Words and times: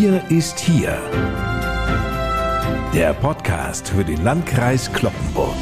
Wir 0.00 0.22
ist 0.30 0.60
hier. 0.60 0.96
Der 2.94 3.12
Podcast 3.14 3.88
für 3.88 4.04
den 4.04 4.22
Landkreis 4.22 4.92
Kloppenburg. 4.92 5.56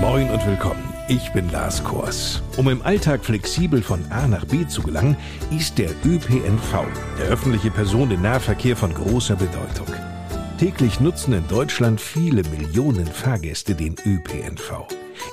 Moin 0.00 0.30
und 0.30 0.46
willkommen. 0.46 0.82
Ich 1.08 1.30
bin 1.32 1.50
Lars 1.50 1.84
Kors. 1.84 2.40
Um 2.56 2.70
im 2.70 2.80
Alltag 2.80 3.22
flexibel 3.22 3.82
von 3.82 4.02
A 4.10 4.26
nach 4.26 4.46
B 4.46 4.66
zu 4.66 4.80
gelangen, 4.80 5.18
ist 5.50 5.76
der 5.76 5.90
ÖPNV, 6.06 6.86
der 7.18 7.26
öffentliche 7.26 7.70
Personennahverkehr, 7.70 8.78
von 8.78 8.94
großer 8.94 9.36
Bedeutung. 9.36 9.88
Täglich 10.58 10.98
nutzen 10.98 11.34
in 11.34 11.46
Deutschland 11.48 12.00
viele 12.00 12.42
Millionen 12.44 13.06
Fahrgäste 13.06 13.74
den 13.74 13.94
ÖPNV. 14.06 14.86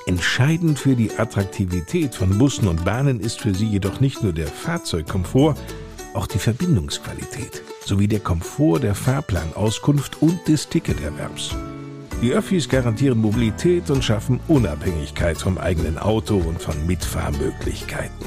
Entscheidend 0.06 0.80
für 0.80 0.98
die 0.98 1.18
Attraktivität 1.18 2.14
von 2.14 2.38
Bussen 2.38 2.68
und 2.68 2.84
Bahnen 2.84 3.22
ist 3.22 3.40
für 3.40 3.56
sie 3.56 3.68
jedoch 3.68 4.02
nicht 4.02 4.22
nur 4.22 4.34
der 4.34 4.48
Fahrzeugkomfort, 4.48 5.56
auch 6.20 6.28
die 6.28 6.38
Verbindungsqualität 6.38 7.64
sowie 7.86 8.10
der 8.10 8.20
Komfort 8.20 8.80
der 8.80 8.94
Fahrplanauskunft 8.94 10.22
und 10.22 10.46
des 10.50 10.68
Ticketerwerbs. 10.68 11.56
Die 12.22 12.34
Öffis 12.34 12.68
garantieren 12.68 13.20
Mobilität 13.20 13.90
und 13.90 14.04
schaffen 14.04 14.42
Unabhängigkeit 14.50 15.38
vom 15.38 15.58
eigenen 15.58 15.98
Auto 15.98 16.36
und 16.36 16.62
von 16.62 16.86
Mitfahrmöglichkeiten. 16.86 18.26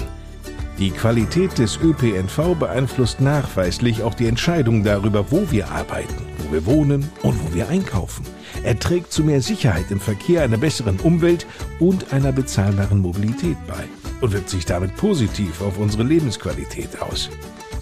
Die 0.78 0.90
Qualität 0.90 1.58
des 1.58 1.78
ÖPNV 1.82 2.56
beeinflusst 2.58 3.20
nachweislich 3.20 4.02
auch 4.02 4.14
die 4.14 4.26
Entscheidung 4.26 4.84
darüber, 4.84 5.30
wo 5.30 5.50
wir 5.50 5.70
arbeiten, 5.70 6.24
wo 6.38 6.50
wir 6.50 6.64
wohnen 6.64 7.10
und 7.22 7.38
wo 7.44 7.54
wir 7.54 7.68
einkaufen. 7.68 8.24
Er 8.62 8.78
trägt 8.78 9.12
zu 9.12 9.22
mehr 9.22 9.42
Sicherheit 9.42 9.90
im 9.90 10.00
Verkehr, 10.00 10.40
einer 10.42 10.56
besseren 10.56 10.98
Umwelt 11.00 11.46
und 11.78 12.14
einer 12.14 12.32
bezahlbaren 12.32 13.00
Mobilität 13.00 13.58
bei 13.66 13.84
und 14.22 14.32
wirkt 14.32 14.48
sich 14.48 14.64
damit 14.64 14.96
positiv 14.96 15.60
auf 15.60 15.76
unsere 15.76 16.04
Lebensqualität 16.04 17.02
aus. 17.02 17.28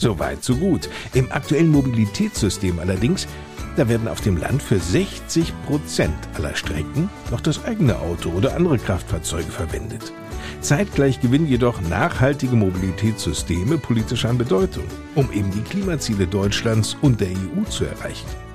Soweit, 0.01 0.43
so 0.43 0.57
gut. 0.57 0.89
Im 1.13 1.31
aktuellen 1.31 1.71
Mobilitätssystem 1.71 2.79
allerdings, 2.79 3.29
da 3.77 3.87
werden 3.87 4.09
auf 4.09 4.23
dem 4.23 4.39
Land 4.39 4.63
für 4.63 4.79
60 4.79 5.53
Prozent 5.67 6.17
aller 6.35 6.55
Strecken 6.57 7.11
noch 7.31 7.43
das 7.43 7.65
eigene 7.67 7.99
Auto 7.99 8.31
oder 8.31 8.57
andere 8.57 8.79
Kraftfahrzeuge 8.79 9.51
verwendet. 9.51 10.13
Zeitgleich 10.63 11.21
gewinnen 11.21 11.47
jedoch 11.47 11.83
nachhaltige 11.83 12.57
Mobilitätssysteme 12.57 13.77
politisch 13.77 14.25
an 14.25 14.39
Bedeutung, 14.39 14.85
um 15.15 15.31
eben 15.33 15.51
die 15.51 15.63
Klimaziele 15.63 16.27
Deutschlands 16.27 16.97
und 17.03 17.21
der 17.21 17.29
EU 17.29 17.65
zu 17.69 17.85
erreichen. 17.85 18.50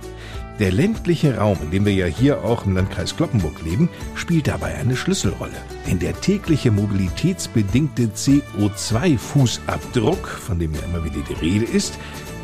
Der 0.59 0.72
ländliche 0.72 1.38
Raum, 1.38 1.58
in 1.64 1.72
dem 1.72 1.86
wir 1.86 1.94
ja 1.94 2.06
hier 2.06 2.45
auch 2.45 2.66
im 2.66 2.75
Landkreis 2.75 3.17
Kloppenburg 3.17 3.61
leben, 3.64 3.89
spielt 4.16 4.48
dabei 4.48 4.75
eine 4.75 4.95
Schlüsselrolle. 4.95 5.52
Denn 5.86 6.00
der 6.00 6.17
tägliche 6.22 6.72
mobilitätsbedingte 6.72 8.09
CO2-Fußabdruck, 8.16 10.26
von 10.26 10.58
dem 10.58 10.73
ja 10.73 10.80
immer 10.83 11.03
wieder 11.03 11.20
die 11.28 11.33
Rede 11.33 11.66
ist, 11.66 12.00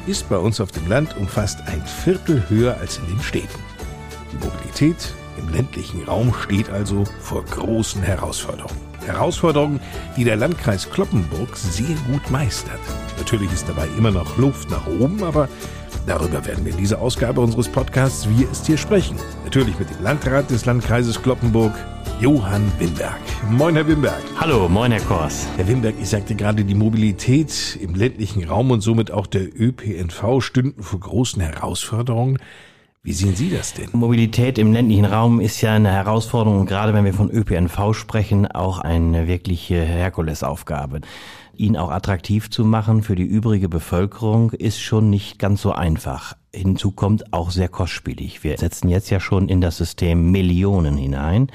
ist 0.08 0.28
bei 0.28 0.38
uns 0.38 0.60
auf 0.60 0.72
dem 0.72 0.90
Land 0.90 1.16
um 1.16 1.26
fast 1.26 1.66
ein 1.68 1.82
Viertel 1.86 2.44
höher 2.50 2.76
als 2.82 2.98
in 2.98 3.08
den 3.08 3.22
Städten. 3.22 3.60
Die 4.34 4.46
Mobilität 4.46 5.14
im 5.38 5.48
ländlichen 5.48 6.04
Raum 6.04 6.34
steht 6.34 6.70
also 6.70 7.06
vor 7.22 7.46
großen 7.46 8.04
Herausforderungen. 8.04 8.76
Herausforderungen, 9.06 9.80
die 10.18 10.26
der 10.26 10.36
Landkreis 10.36 10.90
Kloppenburg 10.90 11.56
sehr 11.56 11.96
gut 12.12 12.30
meistert. 12.30 12.82
Natürlich 13.18 13.50
ist 13.52 13.70
dabei 13.70 13.88
immer 13.98 14.12
noch 14.12 14.38
Luft 14.38 14.70
nach 14.70 14.86
oben, 14.88 15.24
aber 15.24 15.48
Darüber 16.08 16.44
werden 16.46 16.66
wir 16.66 16.72
in 16.72 16.80
dieser 16.80 17.00
Ausgabe 17.00 17.42
unseres 17.42 17.70
Podcasts 17.70 18.28
Wir 18.36 18.50
ist 18.50 18.66
hier 18.66 18.78
sprechen. 18.78 19.18
Natürlich 19.44 19.78
mit 19.78 19.90
dem 19.90 20.02
Landrat 20.02 20.50
des 20.50 20.66
Landkreises 20.66 21.22
Kloppenburg, 21.22 21.74
Johann 22.20 22.72
Wimberg. 22.80 23.20
Moin, 23.52 23.76
Herr 23.76 23.88
Wimberg. 23.88 24.22
Hallo, 24.40 24.68
moin, 24.68 24.92
Herr 24.92 25.02
Kors. 25.02 25.48
Herr 25.58 25.68
Wimberg, 25.68 25.96
ich 26.02 26.10
sagte 26.10 26.36
gerade, 26.36 26.66
die 26.66 26.74
Mobilität 26.74 27.78
im 27.80 27.94
ländlichen 27.94 28.44
Raum 28.44 28.72
und 28.72 28.82
somit 28.82 29.12
auch 29.12 29.28
der 29.28 29.44
ÖPNV 29.44 30.42
stünden 30.42 30.82
vor 30.82 31.00
großen 31.00 31.42
Herausforderungen. 31.42 32.40
Wie 33.04 33.14
sehen 33.14 33.36
Sie 33.36 33.50
das 33.50 33.74
denn? 33.74 33.90
Mobilität 33.94 34.58
im 34.58 34.74
ländlichen 34.74 35.06
Raum 35.06 35.40
ist 35.40 35.62
ja 35.62 35.74
eine 35.74 35.92
Herausforderung, 35.92 36.66
gerade 36.66 36.94
wenn 36.94 37.06
wir 37.06 37.14
von 37.14 37.30
ÖPNV 37.32 37.94
sprechen, 37.94 38.48
auch 38.48 38.80
eine 38.80 39.28
wirkliche 39.28 39.82
Herkulesaufgabe 39.82 41.02
ihn 41.56 41.78
auch 41.78 41.92
attraktiv 41.92 42.50
zu 42.50 42.66
machen 42.66 43.04
für 43.04 43.16
die 43.16 43.24
übrige 43.24 43.70
Bevölkerung, 43.70 44.52
ist 44.52 44.82
schon 44.82 45.10
nicht 45.10 45.40
ganz 45.40 45.62
so 45.62 45.72
einfach. 45.72 46.36
Hinzu 46.54 46.92
kommt 46.92 47.32
auch 47.32 47.50
sehr 47.50 47.70
kostspielig. 47.70 48.44
Wir 48.44 48.58
setzen 48.58 48.90
jetzt 48.90 49.10
ja 49.10 49.22
schon 49.22 49.48
in 49.48 49.62
das 49.62 49.78
System 49.78 50.32
Millionen 50.32 50.98
hinein 50.98 51.48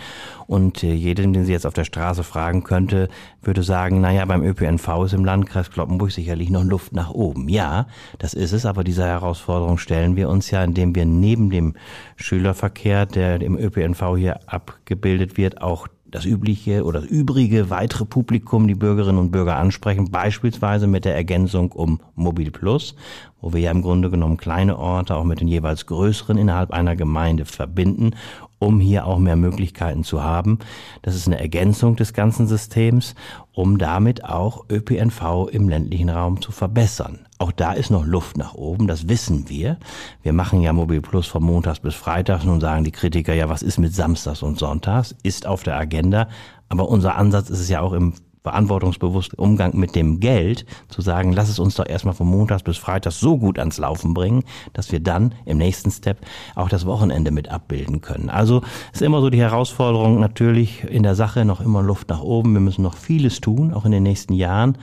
und 0.47 0.83
äh, 0.83 0.95
jeden, 0.95 1.34
den 1.34 1.45
Sie 1.45 1.53
jetzt 1.53 1.67
auf 1.67 1.75
der 1.75 1.84
Straße 1.84 2.25
fragen 2.25 2.62
könnte, 2.65 3.09
würde 3.43 3.62
sagen, 3.62 4.01
naja, 4.01 4.25
beim 4.25 4.43
ÖPNV 4.43 5.05
ist 5.05 5.12
im 5.12 5.25
Landkreis 5.25 5.71
Kloppenburg 5.71 6.13
sicherlich 6.13 6.49
noch 6.49 6.65
Luft 6.65 6.95
nach 6.95 7.11
oben. 7.11 7.51
Ja, 7.51 7.89
das 8.19 8.33
ist 8.33 8.53
es, 8.53 8.65
aber 8.65 8.84
dieser 8.84 9.07
Herausforderung 9.07 9.77
stellen 9.77 10.17
wir 10.17 10.31
uns 10.31 10.51
ja, 10.51 10.65
indem 10.65 10.95
wir 10.95 11.05
neben 11.05 11.51
dem 11.51 11.75
Schülerverkehr, 12.17 13.05
der 13.05 13.43
im 13.43 13.59
ÖPNV 13.59 14.17
hier 14.17 14.41
abgebildet 14.47 15.37
wird, 15.37 15.61
auch 15.61 15.89
das 16.16 16.25
übliche 16.25 16.82
oder 16.82 17.03
das 17.03 17.10
übrige 17.10 17.69
weitere 17.69 18.06
Publikum, 18.06 18.66
die 18.66 18.75
Bürgerinnen 18.75 19.19
und 19.19 19.31
Bürger 19.31 19.56
ansprechen, 19.56 20.10
beispielsweise 20.10 20.87
mit 20.87 21.04
der 21.04 21.15
Ergänzung 21.15 21.72
um 21.72 22.00
Mobil 22.15 22.50
Plus, 22.50 22.97
wo 23.43 23.53
wir 23.53 23.60
ja 23.60 23.71
im 23.71 23.82
Grunde 23.82 24.09
genommen 24.09 24.38
kleine 24.38 24.78
Orte 24.78 25.15
auch 25.15 25.25
mit 25.25 25.41
den 25.41 25.49
jeweils 25.49 25.84
größeren 25.84 26.38
innerhalb 26.38 26.71
einer 26.71 26.97
Gemeinde 26.97 27.44
verbinden, 27.44 28.12
um 28.59 28.81
hier 28.81 29.06
auch 29.06 29.19
mehr 29.19 29.37
Möglichkeiten 29.37 30.05
zu 30.05 30.22
haben. 30.22 30.59
Das 31.03 31.15
ist 31.15 31.27
eine 31.27 31.39
Ergänzung 31.39 31.97
des 31.97 32.12
ganzen 32.12 32.47
Systems, 32.47 33.15
um 33.53 33.78
damit 33.78 34.25
auch 34.25 34.65
ÖPNV 34.71 35.49
im 35.50 35.69
ländlichen 35.69 36.09
Raum 36.09 36.41
zu 36.41 36.53
verbessern. 36.53 37.27
Auch 37.39 37.53
da 37.53 37.72
ist 37.72 37.91
noch 37.91 38.06
Luft 38.06 38.39
nach 38.39 38.55
oben, 38.55 38.87
das 38.87 39.09
wissen 39.09 39.49
wir. 39.49 39.78
Wir 40.22 40.33
machen 40.33 40.62
ja 40.62 40.72
Mobil 40.72 41.03
Plus 41.03 41.27
von 41.27 41.43
Montags 41.43 41.81
bis 41.81 41.95
Freitags. 41.95 42.45
Nun 42.45 42.61
sagen 42.61 42.84
die 42.84 42.93
Kritiker, 42.93 43.34
ja, 43.34 43.49
was 43.50 43.62
ist 43.62 43.78
mit 43.78 43.95
Samstags 43.95 44.43
und 44.43 44.59
Sonntags? 44.59 45.15
Ist 45.22 45.47
auf 45.47 45.62
der 45.62 45.77
Agenda. 45.77 46.28
Aber 46.69 46.89
unser 46.89 47.16
Ansatz 47.16 47.50
ist 47.50 47.61
es 47.61 47.69
ja 47.69 47.81
auch 47.81 47.93
im 47.93 48.15
verantwortungsbewussten 48.47 49.41
Umgang 49.41 49.77
mit 49.77 49.97
dem 49.97 50.21
Geld, 50.21 50.67
zu 50.89 51.03
sagen, 51.03 51.33
lass 51.33 51.49
es 51.49 51.59
uns 51.59 51.75
doch 51.75 51.89
erstmal 51.89 52.15
von 52.15 52.29
Montags 52.29 52.62
bis 52.62 52.77
Freitags 52.77 53.19
so 53.19 53.39
gut 53.39 53.59
ans 53.59 53.79
Laufen 53.79 54.15
bringen, 54.15 54.45
dass 54.73 54.93
wir 54.93 55.01
dann 55.01 55.34
im 55.47 55.59
nächsten 55.59 55.91
Step 55.91 56.19
auch 56.55 56.69
das 56.69 56.87
Wochenende 56.87 57.33
mit 57.33 57.49
abbilden 57.49 58.03
können. 58.03 58.31
Also 58.31 58.62
ist 58.93 59.03
immer 59.03 59.21
so 59.21 59.31
die 59.31 59.41
Herausforderung 59.41 60.21
natürlich 60.21 60.84
in 60.84 61.03
der 61.03 61.17
Sache 61.17 61.45
noch 61.45 61.61
immer 61.61 61.83
Luft 61.83 62.09
nach 62.09 62.23
oben. 62.23 62.53
Wir 62.53 62.61
müssen 62.61 62.83
noch 62.83 62.95
vieles 62.95 63.41
tun, 63.41 63.75
auch 63.75 63.84
in 63.84 63.91
den 63.91 64.05
nächsten 64.05 64.33
Jahren. 64.33 64.78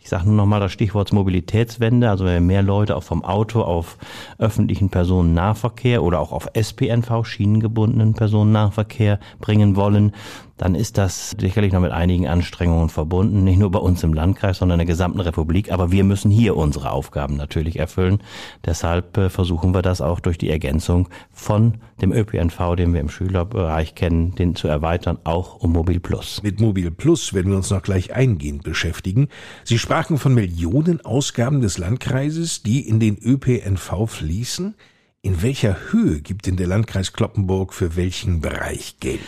Ich 0.00 0.10
sage 0.10 0.26
nur 0.26 0.36
nochmal 0.36 0.60
das 0.60 0.72
Stichwort 0.72 1.12
Mobilitätswende, 1.12 2.08
also 2.08 2.24
wenn 2.24 2.34
wir 2.34 2.40
mehr 2.40 2.62
Leute 2.62 2.96
auch 2.96 3.02
vom 3.02 3.24
Auto 3.24 3.62
auf 3.62 3.98
öffentlichen 4.38 4.90
Personennahverkehr 4.90 6.02
oder 6.02 6.20
auch 6.20 6.32
auf 6.32 6.48
SPNV, 6.54 7.24
schienengebundenen 7.24 8.14
Personennahverkehr 8.14 9.18
bringen 9.40 9.76
wollen, 9.76 10.12
dann 10.58 10.74
ist 10.74 10.98
das 10.98 11.36
sicherlich 11.40 11.72
noch 11.72 11.80
mit 11.80 11.92
einigen 11.92 12.26
Anstrengungen 12.26 12.88
verbunden, 12.88 13.44
nicht 13.44 13.58
nur 13.58 13.70
bei 13.70 13.78
uns 13.78 14.02
im 14.02 14.12
Landkreis, 14.12 14.58
sondern 14.58 14.80
in 14.80 14.86
der 14.86 14.92
gesamten 14.92 15.20
Republik. 15.20 15.72
Aber 15.72 15.90
wir 15.92 16.04
müssen 16.04 16.30
hier 16.30 16.56
unsere 16.56 16.90
Aufgaben 16.90 17.36
natürlich 17.36 17.78
erfüllen. 17.78 18.18
Deshalb 18.66 19.16
äh, 19.16 19.30
versuchen 19.30 19.72
wir 19.72 19.82
das 19.82 20.00
auch 20.00 20.20
durch 20.20 20.36
die 20.36 20.50
Ergänzung 20.50 21.08
von 21.32 21.78
dem 22.02 22.12
ÖPNV, 22.12 22.76
den 22.76 22.92
wir 22.92 23.00
im 23.00 23.08
Schülerbereich 23.08 23.94
kennen, 23.94 24.34
den 24.34 24.54
zu 24.56 24.68
erweitern, 24.68 25.18
auch 25.24 25.56
um 25.56 25.72
Mobil 25.72 26.00
Plus. 26.00 26.42
Mit 26.42 26.60
Mobil 26.60 26.90
Plus 26.90 27.32
werden 27.32 27.50
wir 27.50 27.56
uns 27.56 27.70
noch 27.70 27.82
gleich 27.82 28.12
eingehend 28.14 28.64
beschäftigen. 28.64 29.28
Sie 29.64 29.78
sprachen 29.78 30.18
von 30.18 30.34
Millionen 30.34 31.04
Ausgaben 31.04 31.60
des 31.60 31.78
Landkreises, 31.78 32.62
die 32.62 32.86
in 32.86 32.98
den 32.98 33.16
ÖPNV 33.16 34.06
fließen. 34.06 34.74
In 35.20 35.42
welcher 35.42 35.76
Höhe 35.90 36.20
gibt 36.20 36.46
denn 36.46 36.56
der 36.56 36.68
Landkreis 36.68 37.12
Kloppenburg 37.12 37.74
für 37.74 37.96
welchen 37.96 38.40
Bereich 38.40 39.00
Geld? 39.00 39.18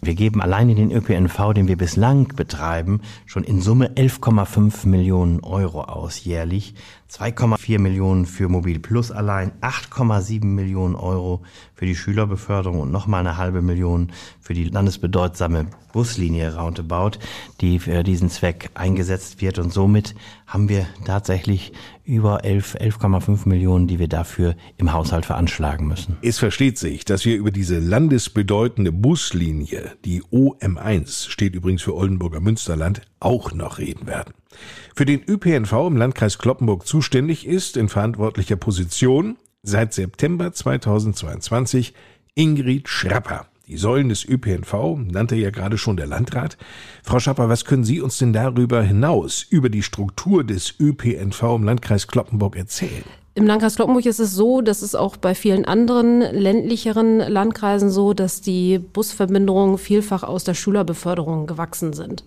Wir 0.00 0.14
geben 0.14 0.40
allein 0.40 0.68
in 0.68 0.76
den 0.76 0.92
ÖPNV, 0.92 1.54
den 1.54 1.66
wir 1.66 1.76
bislang 1.76 2.28
betreiben, 2.28 3.00
schon 3.26 3.42
in 3.42 3.60
Summe 3.60 3.88
11,5 3.96 4.86
Millionen 4.86 5.40
Euro 5.40 5.82
aus 5.82 6.22
jährlich. 6.22 6.74
2,4 7.10 7.80
Millionen 7.80 8.24
für 8.24 8.48
Mobil 8.48 8.78
Plus 8.78 9.10
allein, 9.10 9.50
8,7 9.60 10.44
Millionen 10.44 10.94
Euro 10.94 11.42
für 11.74 11.84
die 11.84 11.96
Schülerbeförderung 11.96 12.80
und 12.80 12.92
nochmal 12.92 13.20
eine 13.20 13.36
halbe 13.36 13.62
Million 13.62 14.12
für 14.40 14.54
die 14.54 14.64
landesbedeutsame 14.64 15.66
Buslinie 15.92 16.54
Roundabout, 16.54 17.18
die 17.60 17.80
für 17.80 18.04
diesen 18.04 18.30
Zweck 18.30 18.70
eingesetzt 18.74 19.40
wird. 19.40 19.58
Und 19.58 19.72
somit 19.72 20.14
haben 20.46 20.68
wir 20.68 20.86
tatsächlich 21.04 21.72
über 22.04 22.44
11, 22.44 22.76
11,5 22.76 23.48
Millionen, 23.48 23.88
die 23.88 23.98
wir 23.98 24.08
dafür 24.08 24.54
im 24.76 24.92
Haushalt 24.92 25.26
veranschlagen 25.26 25.88
müssen. 25.88 26.16
Es 26.22 26.38
versteht 26.38 26.78
sich, 26.78 27.04
dass 27.04 27.24
wir 27.24 27.36
über 27.36 27.50
diese 27.50 27.80
landesbedeutende 27.80 28.92
Buslinie 28.92 29.92
die 30.04 30.22
OM1 30.22 31.28
steht 31.28 31.54
übrigens 31.54 31.82
für 31.82 31.94
Oldenburger 31.94 32.40
Münsterland, 32.40 33.02
auch 33.18 33.52
noch 33.52 33.78
reden 33.78 34.06
werden. 34.06 34.32
Für 34.94 35.04
den 35.04 35.22
ÖPNV 35.26 35.72
im 35.86 35.96
Landkreis 35.96 36.38
Kloppenburg 36.38 36.86
zuständig 36.86 37.46
ist 37.46 37.76
in 37.76 37.88
verantwortlicher 37.88 38.56
Position 38.56 39.38
seit 39.62 39.92
September 39.92 40.52
2022 40.52 41.94
Ingrid 42.34 42.88
Schrapper. 42.88 43.46
Die 43.66 43.76
Säulen 43.76 44.08
des 44.08 44.28
ÖPNV 44.28 44.98
nannte 45.12 45.36
ja 45.36 45.50
gerade 45.50 45.78
schon 45.78 45.96
der 45.96 46.08
Landrat. 46.08 46.58
Frau 47.04 47.20
Schapper, 47.20 47.48
was 47.48 47.64
können 47.64 47.84
Sie 47.84 48.00
uns 48.00 48.18
denn 48.18 48.32
darüber 48.32 48.82
hinaus, 48.82 49.46
über 49.48 49.68
die 49.68 49.84
Struktur 49.84 50.42
des 50.42 50.74
ÖPNV 50.80 51.42
im 51.54 51.62
Landkreis 51.62 52.08
Kloppenburg 52.08 52.56
erzählen? 52.56 53.04
Im 53.36 53.46
Landkreis 53.46 53.76
Kloppenburg 53.76 54.06
ist 54.06 54.18
es 54.18 54.34
so, 54.34 54.60
dass 54.60 54.82
es 54.82 54.96
auch 54.96 55.16
bei 55.16 55.36
vielen 55.36 55.64
anderen 55.64 56.20
ländlicheren 56.20 57.18
Landkreisen 57.18 57.90
so, 57.90 58.12
dass 58.12 58.40
die 58.40 58.80
Busverbindungen 58.80 59.78
vielfach 59.78 60.24
aus 60.24 60.42
der 60.42 60.54
Schülerbeförderung 60.54 61.46
gewachsen 61.46 61.92
sind. 61.92 62.24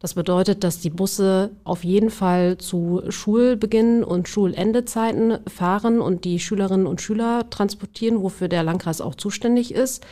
Das 0.00 0.14
bedeutet, 0.14 0.62
dass 0.62 0.78
die 0.78 0.90
Busse 0.90 1.50
auf 1.64 1.82
jeden 1.82 2.10
Fall 2.10 2.56
zu 2.58 3.02
Schulbeginn 3.08 4.04
und 4.04 4.28
Schulendezeiten 4.28 5.38
fahren 5.48 6.00
und 6.00 6.24
die 6.24 6.38
Schülerinnen 6.38 6.86
und 6.86 7.00
Schüler 7.00 7.50
transportieren, 7.50 8.22
wofür 8.22 8.46
der 8.46 8.62
Landkreis 8.62 9.00
auch 9.00 9.16
zuständig 9.16 9.74
ist. 9.74 10.06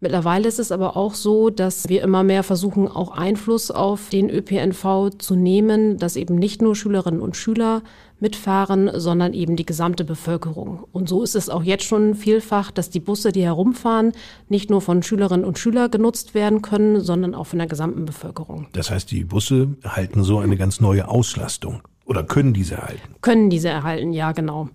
Mittlerweile 0.00 0.46
ist 0.46 0.58
es 0.58 0.72
aber 0.72 0.96
auch 0.96 1.14
so, 1.14 1.48
dass 1.48 1.88
wir 1.88 2.02
immer 2.02 2.22
mehr 2.22 2.42
versuchen, 2.42 2.86
auch 2.86 3.10
Einfluss 3.12 3.70
auf 3.70 4.10
den 4.10 4.28
ÖPNV 4.28 5.10
zu 5.18 5.34
nehmen, 5.34 5.96
dass 5.96 6.16
eben 6.16 6.34
nicht 6.34 6.60
nur 6.60 6.76
Schülerinnen 6.76 7.22
und 7.22 7.34
Schüler 7.34 7.82
mitfahren, 8.20 8.90
sondern 8.94 9.32
eben 9.32 9.56
die 9.56 9.64
gesamte 9.64 10.04
Bevölkerung. 10.04 10.84
Und 10.92 11.08
so 11.08 11.22
ist 11.22 11.34
es 11.34 11.48
auch 11.48 11.62
jetzt 11.62 11.84
schon 11.84 12.14
vielfach, 12.14 12.70
dass 12.70 12.90
die 12.90 13.00
Busse, 13.00 13.32
die 13.32 13.42
herumfahren, 13.42 14.12
nicht 14.48 14.68
nur 14.68 14.82
von 14.82 15.02
Schülerinnen 15.02 15.46
und 15.46 15.58
Schülern 15.58 15.90
genutzt 15.90 16.34
werden 16.34 16.60
können, 16.60 17.00
sondern 17.00 17.34
auch 17.34 17.46
von 17.46 17.58
der 17.58 17.68
gesamten 17.68 18.04
Bevölkerung. 18.04 18.66
Das 18.72 18.90
heißt, 18.90 19.10
die 19.10 19.24
Busse 19.24 19.76
halten 19.82 20.24
so 20.24 20.38
eine 20.38 20.58
ganz 20.58 20.80
neue 20.80 21.08
Auslastung 21.08 21.80
oder 22.04 22.22
können 22.22 22.52
diese 22.52 22.74
erhalten? 22.74 23.14
Können 23.22 23.48
diese 23.48 23.70
erhalten, 23.70 24.12
ja, 24.12 24.32
genau. 24.32 24.68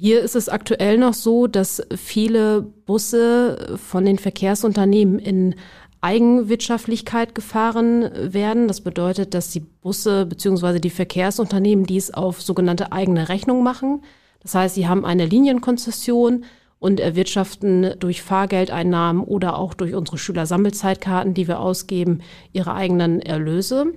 Hier 0.00 0.20
ist 0.20 0.36
es 0.36 0.48
aktuell 0.48 0.96
noch 0.96 1.12
so, 1.12 1.48
dass 1.48 1.82
viele 1.96 2.62
Busse 2.62 3.76
von 3.84 4.04
den 4.04 4.16
Verkehrsunternehmen 4.16 5.18
in 5.18 5.56
Eigenwirtschaftlichkeit 6.00 7.34
gefahren 7.34 8.08
werden. 8.32 8.68
Das 8.68 8.80
bedeutet, 8.80 9.34
dass 9.34 9.50
die 9.50 9.58
Busse 9.58 10.26
bzw. 10.26 10.78
die 10.78 10.90
Verkehrsunternehmen 10.90 11.84
dies 11.84 12.12
auf 12.14 12.40
sogenannte 12.40 12.92
eigene 12.92 13.28
Rechnung 13.28 13.64
machen. 13.64 14.02
Das 14.40 14.54
heißt, 14.54 14.76
sie 14.76 14.86
haben 14.86 15.04
eine 15.04 15.26
Linienkonzession 15.26 16.44
und 16.78 17.00
erwirtschaften 17.00 17.94
durch 17.98 18.22
Fahrgeldeinnahmen 18.22 19.24
oder 19.24 19.58
auch 19.58 19.74
durch 19.74 19.96
unsere 19.96 20.16
Schülersammelzeitkarten, 20.16 21.34
die 21.34 21.48
wir 21.48 21.58
ausgeben, 21.58 22.20
ihre 22.52 22.72
eigenen 22.72 23.20
Erlöse. 23.20 23.94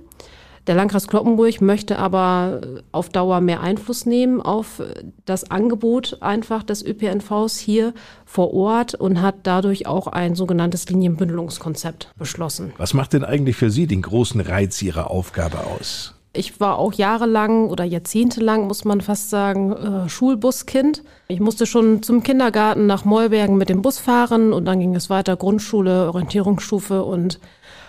Der 0.68 0.76
Landkreis 0.76 1.08
Kloppenburg 1.08 1.60
möchte 1.60 1.98
aber 1.98 2.60
auf 2.92 3.08
Dauer 3.08 3.40
mehr 3.40 3.60
Einfluss 3.60 4.06
nehmen 4.06 4.40
auf 4.40 4.80
das 5.24 5.50
Angebot 5.50 6.18
einfach 6.20 6.62
des 6.62 6.84
ÖPNVs 6.84 7.58
hier 7.58 7.94
vor 8.24 8.54
Ort 8.54 8.94
und 8.94 9.20
hat 9.20 9.34
dadurch 9.42 9.86
auch 9.86 10.06
ein 10.06 10.36
sogenanntes 10.36 10.88
Linienbündelungskonzept 10.88 12.12
beschlossen. 12.16 12.72
Was 12.76 12.94
macht 12.94 13.12
denn 13.12 13.24
eigentlich 13.24 13.56
für 13.56 13.70
Sie 13.70 13.88
den 13.88 14.02
großen 14.02 14.40
Reiz 14.40 14.80
Ihrer 14.82 15.10
Aufgabe 15.10 15.58
aus? 15.66 16.14
Ich 16.34 16.60
war 16.60 16.78
auch 16.78 16.94
jahrelang 16.94 17.68
oder 17.68 17.84
jahrzehntelang, 17.84 18.66
muss 18.66 18.86
man 18.86 19.02
fast 19.02 19.28
sagen, 19.28 19.72
äh, 19.72 20.08
Schulbuskind. 20.08 21.02
Ich 21.28 21.40
musste 21.40 21.66
schon 21.66 22.02
zum 22.02 22.22
Kindergarten 22.22 22.86
nach 22.86 23.04
Mollbergen 23.04 23.58
mit 23.58 23.68
dem 23.68 23.82
Bus 23.82 23.98
fahren 23.98 24.54
und 24.54 24.64
dann 24.64 24.80
ging 24.80 24.94
es 24.94 25.10
weiter 25.10 25.36
Grundschule, 25.36 26.06
Orientierungsstufe 26.06 27.02
und 27.02 27.38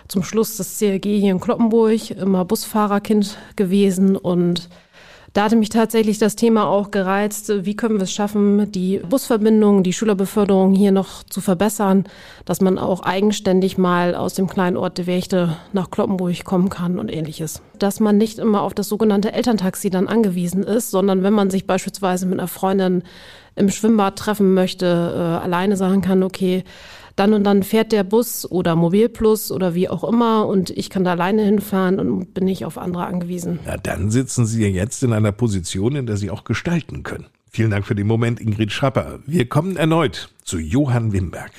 zum 0.08 0.24
Schluss 0.24 0.58
das 0.58 0.78
CLG 0.78 1.20
hier 1.20 1.32
in 1.32 1.40
Kloppenburg, 1.40 2.12
immer 2.12 2.46
Busfahrerkind 2.46 3.38
gewesen 3.56 4.16
und 4.18 4.70
da 5.34 5.46
hatte 5.46 5.56
mich 5.56 5.70
tatsächlich 5.70 6.20
das 6.20 6.36
Thema 6.36 6.68
auch 6.68 6.92
gereizt, 6.92 7.52
wie 7.66 7.76
können 7.76 7.96
wir 7.96 8.04
es 8.04 8.14
schaffen, 8.14 8.72
die 8.72 9.00
Busverbindung, 9.00 9.82
die 9.82 9.94
Schülerbeförderung 9.94 10.74
hier 10.74 10.92
noch 10.92 11.24
zu 11.24 11.42
verbessern, 11.42 12.04
dass 12.46 12.62
man 12.62 12.78
auch 12.78 13.02
eigenständig 13.02 13.80
mal 13.80 14.14
aus 14.14 14.36
dem 14.36 14.48
kleinen 14.48 14.78
Ort 14.78 15.00
De 15.00 15.08
Wächte 15.08 15.58
nach 15.72 15.90
Kloppenburg 15.90 16.44
kommen 16.44 16.70
kann 16.70 17.00
und 17.00 17.12
ähnliches. 17.12 17.64
Dass 17.80 18.00
man 18.00 18.18
nicht 18.18 18.40
immer 18.40 18.62
auf 18.62 18.74
das 18.74 18.88
sogenannte 18.88 19.34
Elterntaxi 19.34 19.90
dann 19.90 20.08
angewiesen 20.08 20.64
ist, 20.64 20.92
sondern 20.92 21.24
wenn 21.24 21.34
man 21.34 21.50
sich 21.50 21.66
beispielsweise 21.68 22.26
mit 22.26 22.40
einer 22.40 22.48
Freundin 22.48 23.04
im 23.56 23.70
Schwimmbad 23.70 24.18
treffen 24.18 24.54
möchte, 24.54 24.86
äh, 24.86 25.44
alleine 25.44 25.78
sagen 25.78 26.02
kann, 26.02 26.24
okay, 26.24 26.64
dann 27.16 27.34
und 27.34 27.44
dann 27.44 27.64
fährt 27.64 27.92
der 27.92 28.04
Bus 28.04 28.50
oder 28.50 28.76
Mobilplus 28.76 29.52
oder 29.52 29.76
wie 29.76 29.88
auch 29.88 30.04
immer 30.04 30.48
und 30.48 30.72
ich 30.72 30.90
kann 30.90 31.04
da 31.04 31.12
alleine 31.12 31.44
hinfahren 31.44 32.00
und 32.00 32.34
bin 32.34 32.46
nicht 32.46 32.66
auf 32.66 32.78
andere 32.78 33.06
angewiesen. 33.06 33.60
Na, 33.66 33.78
dann 33.78 34.10
sitzen 34.10 34.46
Sie 34.46 34.64
ja 34.64 34.70
jetzt 34.70 35.04
in 35.04 35.14
einer 35.14 35.32
Position, 35.32 35.96
in 35.96 36.06
der 36.08 36.18
Sie 36.18 36.32
auch 36.32 36.44
gestalten 36.44 37.04
können. 37.04 37.28
Vielen 37.52 37.70
Dank 37.70 37.86
für 37.86 37.94
den 37.94 38.08
Moment, 38.08 38.40
Ingrid 38.40 38.72
Schapper. 38.72 39.20
Wir 39.28 39.48
kommen 39.48 39.78
erneut 39.78 40.30
zu 40.44 40.58
Johann 40.58 41.14
Wimberg. 41.14 41.52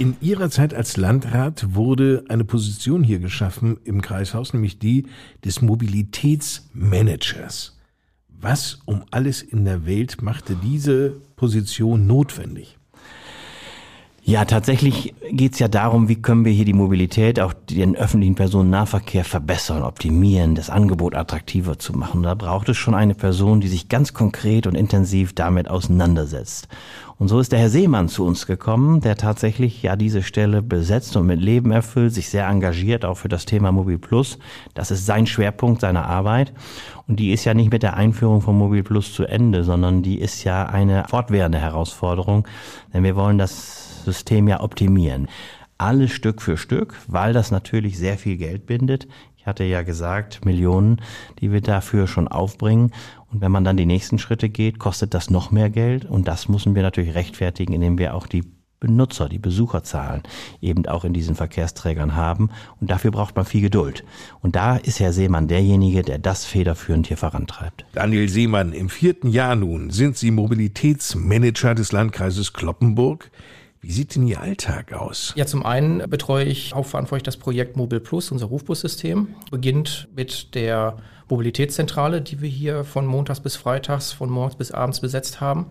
In 0.00 0.16
Ihrer 0.22 0.48
Zeit 0.48 0.72
als 0.72 0.96
Landrat 0.96 1.74
wurde 1.74 2.24
eine 2.30 2.46
Position 2.46 3.04
hier 3.04 3.18
geschaffen 3.18 3.76
im 3.84 4.00
Kreishaus, 4.00 4.54
nämlich 4.54 4.78
die 4.78 5.04
des 5.44 5.60
Mobilitätsmanagers. 5.60 7.78
Was 8.28 8.78
um 8.86 9.04
alles 9.10 9.42
in 9.42 9.66
der 9.66 9.84
Welt 9.84 10.22
machte 10.22 10.56
diese 10.56 11.20
Position 11.36 12.06
notwendig? 12.06 12.79
Ja, 14.22 14.44
tatsächlich 14.44 15.14
geht 15.30 15.54
es 15.54 15.58
ja 15.58 15.68
darum, 15.68 16.08
wie 16.08 16.20
können 16.20 16.44
wir 16.44 16.52
hier 16.52 16.66
die 16.66 16.74
Mobilität, 16.74 17.40
auch 17.40 17.52
den 17.52 17.96
öffentlichen 17.96 18.34
Personennahverkehr 18.34 19.24
verbessern, 19.24 19.82
optimieren, 19.82 20.54
das 20.54 20.68
Angebot 20.68 21.14
attraktiver 21.14 21.78
zu 21.78 21.94
machen. 21.94 22.22
Da 22.22 22.34
braucht 22.34 22.68
es 22.68 22.76
schon 22.76 22.94
eine 22.94 23.14
Person, 23.14 23.60
die 23.60 23.68
sich 23.68 23.88
ganz 23.88 24.12
konkret 24.12 24.66
und 24.66 24.74
intensiv 24.74 25.32
damit 25.32 25.68
auseinandersetzt. 25.68 26.68
Und 27.20 27.28
so 27.28 27.38
ist 27.38 27.52
der 27.52 27.58
Herr 27.58 27.68
Seemann 27.68 28.08
zu 28.08 28.24
uns 28.24 28.46
gekommen, 28.46 29.00
der 29.00 29.16
tatsächlich 29.16 29.82
ja 29.82 29.94
diese 29.94 30.22
Stelle 30.22 30.62
besetzt 30.62 31.16
und 31.16 31.26
mit 31.26 31.40
Leben 31.40 31.70
erfüllt, 31.70 32.14
sich 32.14 32.30
sehr 32.30 32.46
engagiert, 32.46 33.04
auch 33.04 33.16
für 33.16 33.28
das 33.28 33.44
Thema 33.44 33.72
Mobil 33.72 33.98
Plus. 33.98 34.38
Das 34.72 34.90
ist 34.90 35.04
sein 35.04 35.26
Schwerpunkt 35.26 35.82
seiner 35.82 36.06
Arbeit. 36.06 36.54
Und 37.08 37.16
die 37.20 37.32
ist 37.32 37.44
ja 37.44 37.52
nicht 37.52 37.72
mit 37.72 37.82
der 37.82 37.94
Einführung 37.94 38.40
von 38.40 38.56
Mobil 38.56 38.82
Plus 38.82 39.12
zu 39.12 39.24
Ende, 39.24 39.64
sondern 39.64 40.02
die 40.02 40.18
ist 40.18 40.44
ja 40.44 40.64
eine 40.66 41.04
fortwährende 41.08 41.58
Herausforderung. 41.58 42.46
Denn 42.94 43.02
wir 43.02 43.16
wollen 43.16 43.36
das 43.36 43.79
System 44.04 44.48
ja 44.48 44.60
optimieren. 44.60 45.28
Alles 45.78 46.12
Stück 46.12 46.42
für 46.42 46.56
Stück, 46.56 46.94
weil 47.06 47.32
das 47.32 47.50
natürlich 47.50 47.98
sehr 47.98 48.18
viel 48.18 48.36
Geld 48.36 48.66
bindet. 48.66 49.08
Ich 49.36 49.46
hatte 49.46 49.64
ja 49.64 49.82
gesagt, 49.82 50.44
Millionen, 50.44 51.00
die 51.40 51.50
wir 51.50 51.62
dafür 51.62 52.06
schon 52.06 52.28
aufbringen. 52.28 52.92
Und 53.32 53.40
wenn 53.40 53.50
man 53.50 53.64
dann 53.64 53.78
die 53.78 53.86
nächsten 53.86 54.18
Schritte 54.18 54.50
geht, 54.50 54.78
kostet 54.78 55.14
das 55.14 55.30
noch 55.30 55.50
mehr 55.50 55.70
Geld. 55.70 56.04
Und 56.04 56.28
das 56.28 56.48
müssen 56.48 56.74
wir 56.74 56.82
natürlich 56.82 57.14
rechtfertigen, 57.14 57.72
indem 57.72 57.96
wir 57.96 58.14
auch 58.14 58.26
die 58.26 58.44
Benutzer, 58.80 59.28
die 59.28 59.38
Besucherzahlen 59.38 60.22
eben 60.60 60.86
auch 60.86 61.04
in 61.04 61.12
diesen 61.12 61.34
Verkehrsträgern 61.36 62.16
haben. 62.16 62.50
Und 62.80 62.90
dafür 62.90 63.10
braucht 63.10 63.36
man 63.36 63.44
viel 63.44 63.60
Geduld. 63.60 64.04
Und 64.40 64.56
da 64.56 64.76
ist 64.76 65.00
Herr 65.00 65.12
Seemann 65.12 65.48
derjenige, 65.48 66.02
der 66.02 66.18
das 66.18 66.46
federführend 66.46 67.06
hier 67.06 67.18
vorantreibt. 67.18 67.84
Daniel 67.92 68.28
Seemann, 68.28 68.72
im 68.72 68.88
vierten 68.88 69.28
Jahr 69.28 69.54
nun 69.54 69.90
sind 69.90 70.16
Sie 70.16 70.30
Mobilitätsmanager 70.30 71.74
des 71.74 71.92
Landkreises 71.92 72.54
Kloppenburg. 72.54 73.30
Wie 73.82 73.92
sieht 73.92 74.14
denn 74.14 74.26
Ihr 74.26 74.42
Alltag 74.42 74.92
aus? 74.92 75.32
Ja, 75.36 75.46
zum 75.46 75.64
einen 75.64 75.98
betreue 76.10 76.44
ich 76.44 76.74
hauptverantwortlich 76.74 77.22
das 77.22 77.38
Projekt 77.38 77.76
Mobil 77.78 77.98
Plus, 77.98 78.30
unser 78.30 78.46
Rufbussystem. 78.46 79.28
Beginnt 79.50 80.08
mit 80.14 80.54
der 80.54 80.98
Mobilitätszentrale, 81.30 82.20
die 82.20 82.42
wir 82.42 82.48
hier 82.48 82.84
von 82.84 83.06
montags 83.06 83.40
bis 83.40 83.56
freitags, 83.56 84.12
von 84.12 84.28
morgens 84.28 84.56
bis 84.56 84.70
abends 84.70 85.00
besetzt 85.00 85.40
haben. 85.40 85.66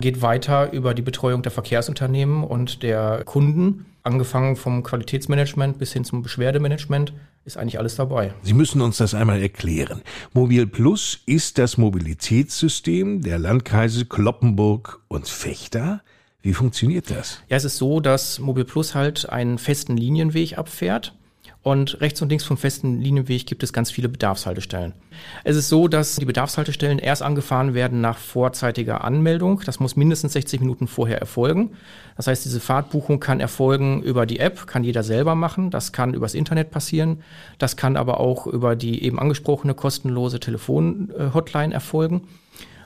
Geht 0.00 0.20
weiter 0.20 0.72
über 0.72 0.94
die 0.94 1.02
Betreuung 1.02 1.42
der 1.42 1.52
Verkehrsunternehmen 1.52 2.42
und 2.42 2.82
der 2.82 3.22
Kunden. 3.24 3.86
Angefangen 4.02 4.56
vom 4.56 4.82
Qualitätsmanagement 4.82 5.78
bis 5.78 5.92
hin 5.92 6.04
zum 6.04 6.22
Beschwerdemanagement 6.22 7.12
ist 7.44 7.56
eigentlich 7.56 7.78
alles 7.78 7.94
dabei. 7.96 8.34
Sie 8.42 8.54
müssen 8.54 8.80
uns 8.80 8.96
das 8.96 9.14
einmal 9.14 9.40
erklären. 9.40 10.02
Mobil 10.32 10.66
Plus 10.66 11.20
ist 11.26 11.58
das 11.58 11.78
Mobilitätssystem 11.78 13.22
der 13.22 13.38
Landkreise 13.38 14.06
Kloppenburg 14.06 15.00
und 15.08 15.28
Fechter. 15.28 16.02
Wie 16.42 16.54
funktioniert 16.54 17.10
das? 17.10 17.42
Ja, 17.48 17.56
es 17.56 17.64
ist 17.64 17.78
so, 17.78 18.00
dass 18.00 18.38
Mobil 18.38 18.64
Plus 18.64 18.94
halt 18.94 19.28
einen 19.28 19.58
festen 19.58 19.96
Linienweg 19.96 20.56
abfährt. 20.56 21.14
Und 21.62 22.00
rechts 22.00 22.22
und 22.22 22.28
links 22.28 22.44
vom 22.44 22.56
festen 22.56 23.00
Linienweg 23.00 23.44
gibt 23.44 23.64
es 23.64 23.72
ganz 23.72 23.90
viele 23.90 24.08
Bedarfshaltestellen. 24.08 24.94
Es 25.42 25.56
ist 25.56 25.68
so, 25.68 25.88
dass 25.88 26.16
die 26.16 26.24
Bedarfshaltestellen 26.24 27.00
erst 27.00 27.22
angefahren 27.22 27.74
werden 27.74 28.00
nach 28.00 28.16
vorzeitiger 28.16 29.02
Anmeldung. 29.02 29.60
Das 29.66 29.80
muss 29.80 29.96
mindestens 29.96 30.34
60 30.34 30.60
Minuten 30.60 30.86
vorher 30.86 31.18
erfolgen. 31.18 31.72
Das 32.16 32.28
heißt, 32.28 32.44
diese 32.44 32.60
Fahrtbuchung 32.60 33.18
kann 33.18 33.40
erfolgen 33.40 34.02
über 34.02 34.24
die 34.24 34.38
App, 34.38 34.68
kann 34.68 34.84
jeder 34.84 35.02
selber 35.02 35.34
machen. 35.34 35.70
Das 35.70 35.92
kann 35.92 36.14
übers 36.14 36.34
Internet 36.34 36.70
passieren. 36.70 37.22
Das 37.58 37.76
kann 37.76 37.96
aber 37.96 38.20
auch 38.20 38.46
über 38.46 38.76
die 38.76 39.02
eben 39.02 39.18
angesprochene 39.18 39.74
kostenlose 39.74 40.38
Telefon-Hotline 40.38 41.74
erfolgen 41.74 42.28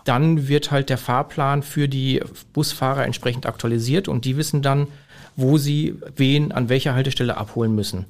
dann 0.04 0.48
wird 0.48 0.70
halt 0.70 0.90
der 0.90 0.98
Fahrplan 0.98 1.62
für 1.62 1.88
die 1.88 2.20
Busfahrer 2.52 3.04
entsprechend 3.04 3.46
aktualisiert 3.46 4.08
und 4.08 4.24
die 4.24 4.36
wissen 4.36 4.62
dann, 4.62 4.88
wo 5.36 5.58
sie 5.58 5.96
wen 6.16 6.52
an 6.52 6.68
welcher 6.68 6.94
Haltestelle 6.94 7.36
abholen 7.36 7.74
müssen. 7.74 8.06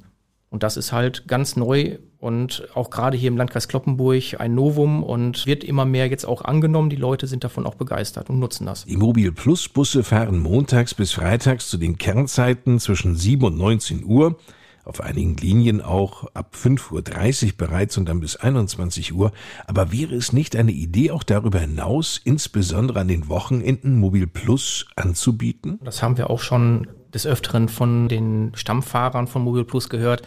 Und 0.49 0.61
das 0.61 0.77
ist 0.77 0.91
halt 0.91 1.27
ganz 1.27 1.55
neu 1.55 1.97
und 2.19 2.67
auch 2.75 2.91
gerade 2.91 3.17
hier 3.17 3.29
im 3.29 3.37
Landkreis 3.37 3.67
Kloppenburg 3.67 4.39
ein 4.39 4.53
Novum 4.53 5.01
und 5.03 5.47
wird 5.47 5.63
immer 5.63 5.83
mehr 5.83 6.07
jetzt 6.07 6.25
auch 6.25 6.43
angenommen. 6.43 6.91
Die 6.91 6.95
Leute 6.95 7.25
sind 7.25 7.43
davon 7.43 7.65
auch 7.65 7.73
begeistert 7.73 8.29
und 8.29 8.37
nutzen 8.37 8.67
das. 8.67 8.85
Die 8.85 8.95
Mobil 8.95 9.31
Plus 9.31 9.67
Busse 9.67 10.03
fahren 10.03 10.37
montags 10.37 10.93
bis 10.93 11.11
freitags 11.13 11.69
zu 11.69 11.77
den 11.77 11.97
Kernzeiten 11.97 12.79
zwischen 12.79 13.15
7 13.15 13.43
und 13.45 13.57
19 13.57 14.05
Uhr 14.05 14.37
auf 14.83 15.01
einigen 15.01 15.35
Linien 15.37 15.81
auch 15.81 16.25
ab 16.33 16.55
5.30 16.55 17.45
Uhr 17.45 17.51
bereits 17.57 17.97
und 17.97 18.05
dann 18.05 18.19
bis 18.19 18.35
21 18.35 19.13
Uhr. 19.13 19.31
Aber 19.67 19.91
wäre 19.91 20.15
es 20.15 20.33
nicht 20.33 20.55
eine 20.55 20.71
Idee, 20.71 21.11
auch 21.11 21.23
darüber 21.23 21.59
hinaus, 21.59 22.19
insbesondere 22.23 22.99
an 22.99 23.07
den 23.07 23.29
Wochenenden, 23.29 23.99
Mobil 23.99 24.27
Plus 24.27 24.85
anzubieten? 24.95 25.79
Das 25.83 26.03
haben 26.03 26.17
wir 26.17 26.29
auch 26.29 26.39
schon 26.39 26.87
des 27.13 27.25
Öfteren 27.25 27.69
von 27.69 28.07
den 28.07 28.51
Stammfahrern 28.55 29.27
von 29.27 29.43
Mobil 29.43 29.63
Plus 29.63 29.89
gehört, 29.89 30.23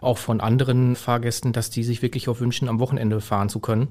auch 0.00 0.18
von 0.18 0.40
anderen 0.40 0.96
Fahrgästen, 0.96 1.52
dass 1.52 1.70
die 1.70 1.84
sich 1.84 2.02
wirklich 2.02 2.28
auch 2.28 2.40
wünschen, 2.40 2.68
am 2.68 2.80
Wochenende 2.80 3.20
fahren 3.20 3.48
zu 3.48 3.60
können. 3.60 3.88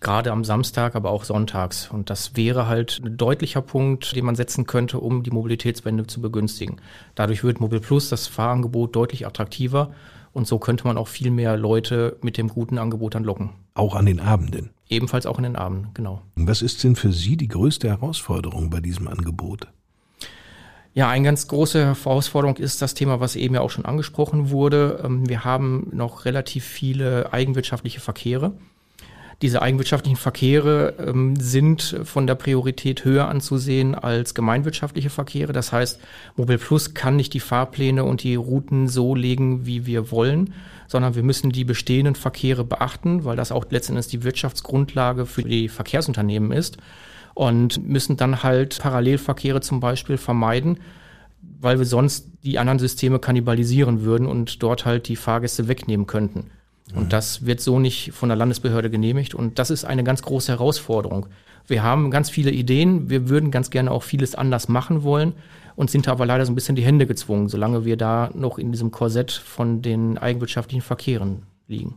Gerade 0.00 0.32
am 0.32 0.44
Samstag, 0.44 0.94
aber 0.96 1.10
auch 1.10 1.24
sonntags. 1.24 1.90
Und 1.90 2.10
das 2.10 2.36
wäre 2.36 2.66
halt 2.66 3.00
ein 3.04 3.16
deutlicher 3.16 3.62
Punkt, 3.62 4.14
den 4.14 4.24
man 4.24 4.36
setzen 4.36 4.66
könnte, 4.66 5.00
um 5.00 5.22
die 5.22 5.30
Mobilitätswende 5.30 6.06
zu 6.06 6.20
begünstigen. 6.20 6.76
Dadurch 7.14 7.42
wird 7.42 7.60
Mobil 7.60 7.80
Plus 7.80 8.10
das 8.10 8.26
Fahrangebot 8.26 8.94
deutlich 8.94 9.26
attraktiver 9.26 9.92
und 10.34 10.46
so 10.46 10.58
könnte 10.58 10.84
man 10.86 10.98
auch 10.98 11.08
viel 11.08 11.30
mehr 11.30 11.56
Leute 11.56 12.16
mit 12.20 12.36
dem 12.36 12.48
guten 12.48 12.76
Angebot 12.76 13.14
dann 13.14 13.24
locken. 13.24 13.50
Auch 13.74 13.94
an 13.94 14.04
den 14.04 14.20
Abenden. 14.20 14.70
Ebenfalls 14.88 15.26
auch 15.26 15.38
in 15.38 15.44
den 15.44 15.56
Abenden, 15.56 15.88
genau. 15.94 16.20
Was 16.34 16.60
ist 16.60 16.84
denn 16.84 16.96
für 16.96 17.12
Sie 17.12 17.36
die 17.36 17.48
größte 17.48 17.88
Herausforderung 17.88 18.68
bei 18.68 18.80
diesem 18.80 19.08
Angebot? 19.08 19.68
Ja, 20.92 21.08
eine 21.08 21.24
ganz 21.24 21.48
große 21.48 21.86
Herausforderung 21.86 22.56
ist 22.56 22.82
das 22.82 22.94
Thema, 22.94 23.18
was 23.18 23.34
eben 23.36 23.54
ja 23.54 23.62
auch 23.62 23.70
schon 23.70 23.84
angesprochen 23.84 24.50
wurde. 24.50 25.00
Ähm, 25.04 25.28
wir 25.28 25.44
haben 25.44 25.88
noch 25.92 26.24
relativ 26.24 26.64
viele 26.64 27.32
eigenwirtschaftliche 27.32 28.00
Verkehre. 28.00 28.52
Diese 29.42 29.62
eigenwirtschaftlichen 29.62 30.16
Verkehre 30.16 30.94
ähm, 30.98 31.36
sind 31.36 32.00
von 32.04 32.26
der 32.26 32.34
Priorität 32.34 33.04
höher 33.04 33.28
anzusehen 33.28 33.94
als 33.94 34.34
gemeinwirtschaftliche 34.34 35.10
Verkehre. 35.10 35.52
Das 35.52 35.72
heißt, 35.72 36.00
Mobil 36.36 36.58
Plus 36.58 36.94
kann 36.94 37.16
nicht 37.16 37.34
die 37.34 37.40
Fahrpläne 37.40 38.04
und 38.04 38.22
die 38.22 38.36
Routen 38.36 38.88
so 38.88 39.14
legen, 39.14 39.66
wie 39.66 39.86
wir 39.86 40.10
wollen, 40.10 40.54
sondern 40.86 41.14
wir 41.14 41.22
müssen 41.22 41.50
die 41.50 41.64
bestehenden 41.64 42.14
Verkehre 42.14 42.64
beachten, 42.64 43.24
weil 43.24 43.36
das 43.36 43.52
auch 43.52 43.66
letztendlich 43.70 44.06
die 44.08 44.22
Wirtschaftsgrundlage 44.22 45.26
für 45.26 45.42
die 45.42 45.68
Verkehrsunternehmen 45.68 46.52
ist 46.52 46.78
und 47.34 47.86
müssen 47.86 48.16
dann 48.16 48.42
halt 48.42 48.78
Parallelverkehre 48.78 49.60
zum 49.60 49.80
Beispiel 49.80 50.16
vermeiden, 50.16 50.78
weil 51.60 51.78
wir 51.78 51.86
sonst 51.86 52.28
die 52.44 52.58
anderen 52.58 52.78
Systeme 52.78 53.18
kannibalisieren 53.18 54.02
würden 54.02 54.26
und 54.26 54.62
dort 54.62 54.84
halt 54.84 55.08
die 55.08 55.16
Fahrgäste 55.16 55.68
wegnehmen 55.68 56.06
könnten. 56.06 56.50
Und 56.92 57.12
das 57.12 57.46
wird 57.46 57.60
so 57.60 57.78
nicht 57.78 58.12
von 58.12 58.28
der 58.28 58.36
Landesbehörde 58.36 58.90
genehmigt. 58.90 59.34
Und 59.34 59.58
das 59.58 59.70
ist 59.70 59.84
eine 59.84 60.04
ganz 60.04 60.22
große 60.22 60.52
Herausforderung. 60.52 61.26
Wir 61.66 61.82
haben 61.82 62.10
ganz 62.10 62.28
viele 62.28 62.50
Ideen. 62.50 63.08
Wir 63.08 63.28
würden 63.28 63.50
ganz 63.50 63.70
gerne 63.70 63.90
auch 63.90 64.02
vieles 64.02 64.34
anders 64.34 64.68
machen 64.68 65.02
wollen 65.02 65.32
und 65.76 65.90
sind 65.90 66.08
aber 66.08 66.26
leider 66.26 66.44
so 66.44 66.52
ein 66.52 66.54
bisschen 66.54 66.76
die 66.76 66.84
Hände 66.84 67.06
gezwungen, 67.06 67.48
solange 67.48 67.84
wir 67.84 67.96
da 67.96 68.30
noch 68.34 68.58
in 68.58 68.70
diesem 68.70 68.90
Korsett 68.90 69.32
von 69.32 69.80
den 69.80 70.18
eigenwirtschaftlichen 70.18 70.82
Verkehren 70.82 71.44
liegen. 71.66 71.94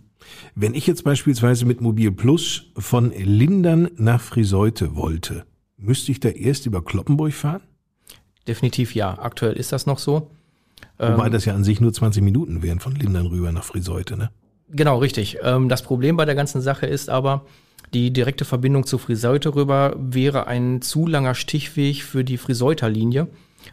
Wenn 0.55 0.73
ich 0.73 0.87
jetzt 0.87 1.03
beispielsweise 1.03 1.65
mit 1.65 1.81
Mobil 1.81 2.11
Plus 2.11 2.65
von 2.77 3.11
Lindern 3.11 3.89
nach 3.97 4.21
Friseute 4.21 4.95
wollte, 4.95 5.45
müsste 5.77 6.11
ich 6.11 6.19
da 6.19 6.29
erst 6.29 6.65
über 6.65 6.83
Kloppenburg 6.83 7.33
fahren? 7.33 7.61
Definitiv 8.47 8.95
ja. 8.95 9.19
Aktuell 9.19 9.53
ist 9.53 9.71
das 9.71 9.85
noch 9.85 9.99
so. 9.99 10.31
Wobei 10.97 11.27
ähm, 11.27 11.31
das 11.31 11.45
ja 11.45 11.53
an 11.53 11.63
sich 11.63 11.81
nur 11.81 11.93
20 11.93 12.23
Minuten 12.23 12.63
wären 12.63 12.79
von 12.79 12.95
Lindern 12.95 13.27
rüber 13.27 13.51
nach 13.51 13.63
Friseute, 13.63 14.17
ne? 14.17 14.31
Genau, 14.69 14.97
richtig. 14.97 15.37
Ähm, 15.43 15.69
das 15.69 15.81
Problem 15.81 16.17
bei 16.17 16.25
der 16.25 16.35
ganzen 16.35 16.61
Sache 16.61 16.85
ist 16.85 17.09
aber, 17.09 17.45
die 17.93 18.11
direkte 18.11 18.43
Verbindung 18.43 18.85
zu 18.85 18.97
Friseute 18.97 19.55
rüber 19.55 19.95
wäre 19.97 20.47
ein 20.47 20.81
zu 20.81 21.07
langer 21.07 21.35
Stichweg 21.35 22.03
für 22.03 22.23
die 22.23 22.37
Friseuter 22.37 22.89
Linie. 22.89 23.27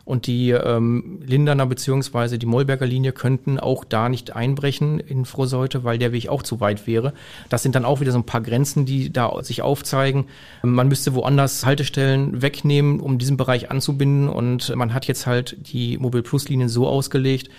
Und 0.04 0.26
die 0.26 0.50
ähm, 0.50 1.20
Linderner 1.24 1.66
beziehungsweise 1.66 2.38
die 2.38 2.46
Mollberger 2.46 2.86
Linie 2.86 3.12
könnten 3.12 3.60
auch 3.60 3.84
da 3.84 4.08
nicht 4.08 4.34
einbrechen 4.34 4.98
in 4.98 5.24
Frohseute, 5.24 5.84
weil 5.84 5.98
der 5.98 6.12
Weg 6.12 6.28
auch 6.28 6.42
zu 6.42 6.60
weit 6.60 6.86
wäre. 6.86 7.12
Das 7.48 7.62
sind 7.62 7.74
dann 7.74 7.84
auch 7.84 8.00
wieder 8.00 8.12
so 8.12 8.18
ein 8.18 8.26
paar 8.26 8.40
Grenzen, 8.40 8.86
die 8.86 9.12
da 9.12 9.42
sich 9.42 9.62
aufzeigen. 9.62 10.26
Man 10.62 10.88
müsste 10.88 11.14
woanders 11.14 11.64
Haltestellen 11.64 12.42
wegnehmen, 12.42 13.00
um 13.00 13.18
diesen 13.18 13.36
Bereich 13.36 13.70
anzubinden. 13.70 14.28
Und 14.28 14.74
man 14.74 14.94
hat 14.94 15.06
jetzt 15.06 15.26
halt 15.26 15.56
die 15.72 15.98
Mobil 15.98 16.22
Plus 16.22 16.48
Linien 16.48 16.68
so 16.68 16.88
ausgelegt, 16.88 17.50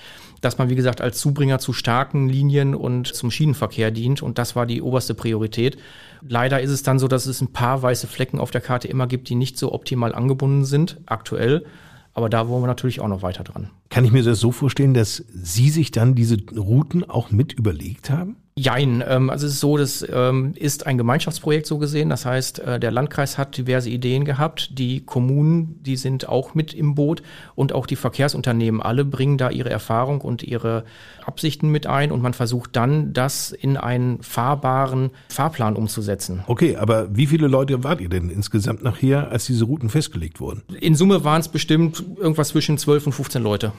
dass 0.45 0.57
man, 0.57 0.69
wie 0.69 0.75
gesagt, 0.75 1.01
als 1.01 1.17
Zubringer 1.19 1.59
zu 1.59 1.73
starken 1.73 2.29
Linien 2.29 2.75
und 2.75 3.07
zum 3.07 3.31
Schienenverkehr 3.31 3.91
dient. 3.91 4.21
Und 4.21 4.37
das 4.37 4.55
war 4.55 4.65
die 4.65 4.81
oberste 4.81 5.15
Priorität. 5.15 5.77
Leider 6.21 6.61
ist 6.61 6.71
es 6.71 6.83
dann 6.83 6.99
so, 6.99 7.07
dass 7.07 7.25
es 7.25 7.41
ein 7.41 7.51
paar 7.51 7.81
weiße 7.81 8.07
Flecken 8.07 8.39
auf 8.39 8.51
der 8.51 8.61
Karte 8.61 8.87
immer 8.87 9.07
gibt, 9.07 9.27
die 9.29 9.35
nicht 9.35 9.57
so 9.57 9.73
optimal 9.73 10.13
angebunden 10.13 10.63
sind, 10.63 10.99
aktuell. 11.07 11.65
Aber 12.13 12.29
da 12.29 12.47
wollen 12.47 12.63
wir 12.63 12.67
natürlich 12.67 13.01
auch 13.01 13.07
noch 13.07 13.23
weiter 13.23 13.43
dran. 13.43 13.71
Kann 13.89 14.05
ich 14.05 14.11
mir 14.11 14.23
das 14.23 14.39
so 14.39 14.51
vorstellen, 14.51 14.93
dass 14.93 15.25
Sie 15.33 15.69
sich 15.69 15.91
dann 15.91 16.15
diese 16.15 16.37
Routen 16.55 17.03
auch 17.03 17.31
mit 17.31 17.53
überlegt 17.53 18.09
haben? 18.09 18.37
Jein, 18.57 19.03
ähm, 19.05 19.29
also 19.29 19.47
es 19.47 19.55
ist 19.55 19.59
so, 19.59 19.75
das 19.75 20.05
ähm, 20.09 20.53
ist 20.55 20.87
ein 20.87 20.97
Gemeinschaftsprojekt 20.97 21.67
so 21.67 21.77
gesehen. 21.77 22.09
Das 22.09 22.25
heißt, 22.25 22.59
äh, 22.59 22.79
der 22.79 22.89
Landkreis 22.89 23.37
hat 23.37 23.57
diverse 23.57 23.89
Ideen 23.89 24.23
gehabt. 24.23 24.79
Die 24.79 25.01
Kommunen, 25.01 25.83
die 25.83 25.97
sind 25.97 26.29
auch 26.29 26.55
mit 26.55 26.73
im 26.73 26.95
Boot 26.95 27.21
und 27.55 27.73
auch 27.73 27.85
die 27.85 27.97
Verkehrsunternehmen 27.97 28.81
alle 28.81 29.03
bringen 29.03 29.37
da 29.37 29.49
ihre 29.49 29.69
Erfahrung 29.69 30.21
und 30.21 30.41
ihre 30.41 30.85
Absichten 31.25 31.67
mit 31.67 31.85
ein 31.85 32.13
und 32.13 32.21
man 32.21 32.33
versucht 32.33 32.77
dann, 32.77 33.11
das 33.11 33.51
in 33.51 33.75
einen 33.75 34.23
fahrbaren 34.23 35.09
Fahrplan 35.27 35.75
umzusetzen. 35.75 36.45
Okay, 36.47 36.77
aber 36.77 37.13
wie 37.13 37.27
viele 37.27 37.47
Leute 37.47 37.83
wart 37.83 37.99
ihr 37.99 38.07
denn 38.07 38.29
insgesamt 38.29 38.81
nachher, 38.83 39.31
als 39.31 39.47
diese 39.47 39.65
Routen 39.65 39.89
festgelegt 39.89 40.39
wurden? 40.39 40.63
In 40.79 40.95
Summe 40.95 41.25
waren 41.25 41.41
es 41.41 41.49
bestimmt 41.49 42.01
irgendwas 42.15 42.49
zwischen 42.49 42.77
12 42.77 43.07
und 43.07 43.11
15 43.11 43.43
Leute. 43.43 43.73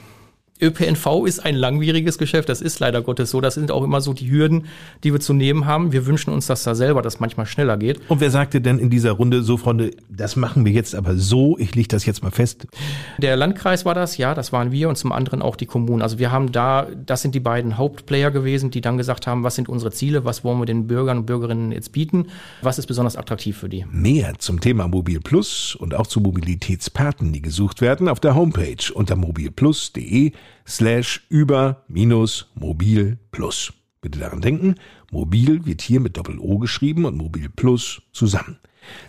ÖPNV 0.59 1.25
ist 1.25 1.39
ein 1.45 1.55
langwieriges 1.55 2.17
Geschäft, 2.17 2.49
das 2.49 2.61
ist 2.61 2.79
leider 2.79 3.01
Gottes 3.01 3.29
so. 3.29 3.41
Das 3.41 3.53
sind 3.53 3.71
auch 3.71 3.83
immer 3.83 4.01
so 4.01 4.13
die 4.13 4.29
Hürden, 4.29 4.65
die 5.03 5.13
wir 5.13 5.19
zu 5.19 5.33
nehmen 5.33 5.65
haben. 5.65 5.91
Wir 5.91 6.07
wünschen 6.07 6.33
uns, 6.33 6.47
dass 6.47 6.63
da 6.63 6.73
selber 6.73 7.01
das 7.03 7.19
manchmal 7.19 7.45
schneller 7.45 7.77
geht. 7.77 7.99
Und 8.09 8.21
wer 8.21 8.31
sagte 8.31 8.59
denn 8.59 8.79
in 8.79 8.89
dieser 8.89 9.11
Runde 9.11 9.43
so, 9.43 9.57
Freunde, 9.57 9.91
das 10.09 10.35
machen 10.35 10.65
wir 10.65 10.71
jetzt 10.71 10.95
aber 10.95 11.15
so, 11.15 11.57
ich 11.59 11.75
lege 11.75 11.87
das 11.89 12.05
jetzt 12.05 12.23
mal 12.23 12.31
fest? 12.31 12.67
Der 13.19 13.35
Landkreis 13.35 13.85
war 13.85 13.93
das, 13.93 14.17
ja, 14.17 14.33
das 14.33 14.51
waren 14.51 14.71
wir 14.71 14.89
und 14.89 14.97
zum 14.97 15.11
anderen 15.11 15.43
auch 15.43 15.55
die 15.55 15.67
Kommunen. 15.67 16.01
Also 16.01 16.17
wir 16.17 16.31
haben 16.31 16.51
da, 16.51 16.87
das 17.05 17.21
sind 17.21 17.35
die 17.35 17.39
beiden 17.39 17.77
Hauptplayer 17.77 18.31
gewesen, 18.31 18.71
die 18.71 18.81
dann 18.81 18.97
gesagt 18.97 19.27
haben, 19.27 19.43
was 19.43 19.55
sind 19.55 19.69
unsere 19.69 19.91
Ziele, 19.91 20.25
was 20.25 20.43
wollen 20.43 20.59
wir 20.59 20.65
den 20.65 20.87
Bürgern 20.87 21.19
und 21.19 21.25
Bürgerinnen 21.27 21.71
jetzt 21.71 21.91
bieten, 21.91 22.27
was 22.63 22.79
ist 22.79 22.87
besonders 22.87 23.15
attraktiv 23.15 23.57
für 23.57 23.69
die. 23.69 23.85
Mehr 23.91 24.39
zum 24.39 24.59
Thema 24.59 24.87
Mobil 24.87 25.19
Plus 25.19 25.75
und 25.75 25.93
auch 25.93 26.07
zu 26.07 26.19
Mobilitätspaten, 26.19 27.31
die 27.31 27.43
gesucht 27.43 27.81
werden, 27.81 28.09
auf 28.09 28.19
der 28.19 28.33
Homepage 28.33 28.91
unter 28.93 29.15
mobilplus.de 29.15 30.31
slash 30.67 31.25
über 31.29 31.83
minus 31.87 32.51
mobil 32.55 33.17
plus. 33.31 33.73
Bitte 34.01 34.19
daran 34.19 34.41
denken, 34.41 34.75
mobil 35.11 35.65
wird 35.65 35.81
hier 35.81 35.99
mit 35.99 36.17
Doppel-O 36.17 36.59
geschrieben 36.59 37.05
und 37.05 37.17
mobil 37.17 37.49
plus 37.49 38.01
zusammen. 38.11 38.59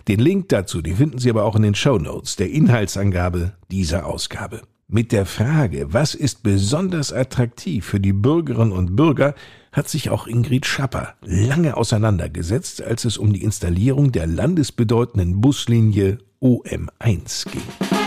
Den 0.07 0.19
Link 0.19 0.49
dazu, 0.49 0.81
den 0.81 0.97
finden 0.97 1.19
Sie 1.19 1.29
aber 1.29 1.45
auch 1.45 1.55
in 1.55 1.61
den 1.61 1.75
Show 1.75 1.97
Notes 1.97 2.35
der 2.35 2.49
Inhaltsangabe 2.49 3.53
dieser 3.71 4.05
Ausgabe. 4.05 4.61
Mit 4.87 5.11
der 5.11 5.27
Frage, 5.27 5.93
was 5.93 6.15
ist 6.15 6.41
besonders 6.41 7.13
attraktiv 7.13 7.85
für 7.85 7.99
die 7.99 8.11
Bürgerinnen 8.11 8.71
und 8.71 8.95
Bürger, 8.95 9.35
hat 9.71 9.87
sich 9.87 10.09
auch 10.09 10.25
Ingrid 10.25 10.65
Schapper 10.65 11.13
lange 11.21 11.77
auseinandergesetzt, 11.77 12.81
als 12.81 13.05
es 13.05 13.17
um 13.17 13.31
die 13.31 13.43
Installierung 13.43 14.11
der 14.11 14.25
landesbedeutenden 14.25 15.41
Buslinie 15.41 16.17
OM1 16.41 17.51
ging. 17.51 17.98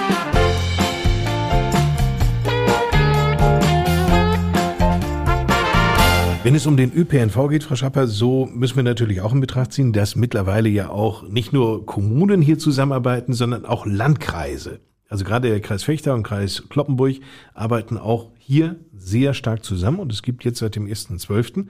Wenn 6.45 6.57
es 6.57 6.67
um 6.67 6.77
den 6.77 6.93
ÖPNV 6.93 7.49
geht, 7.51 7.63
Frau 7.63 7.77
Schapper, 7.77 8.09
so 8.09 8.47
müssen 8.53 8.75
wir 8.75 8.83
natürlich 8.83 9.21
auch 9.21 9.33
in 9.33 9.41
Betracht 9.41 9.73
ziehen, 9.73 9.93
dass 9.93 10.17
mittlerweile 10.17 10.69
ja 10.69 10.91
auch 10.91 11.23
nicht 11.29 11.53
nur 11.53 11.87
Kommunen 11.87 12.43
hier 12.43 12.59
zusammenarbeiten, 12.59 13.33
sondern 13.33 13.65
auch 13.65 13.87
Landkreise. 13.87 14.81
Also 15.09 15.25
gerade 15.25 15.51
der 15.51 15.61
Kreis 15.61 15.85
Fechter 15.85 16.15
und 16.15 16.25
Kreis 16.25 16.65
Kloppenburg 16.69 17.19
arbeiten 17.55 17.97
auch 17.97 18.33
hier 18.39 18.75
sehr 18.93 19.35
stark 19.35 19.65
zusammen 19.65 20.01
und 20.01 20.13
es 20.13 20.25
gibt 20.25 20.43
jetzt 20.43 20.59
seit 20.59 20.75
dem 20.75 20.87
1.12. 20.87 21.67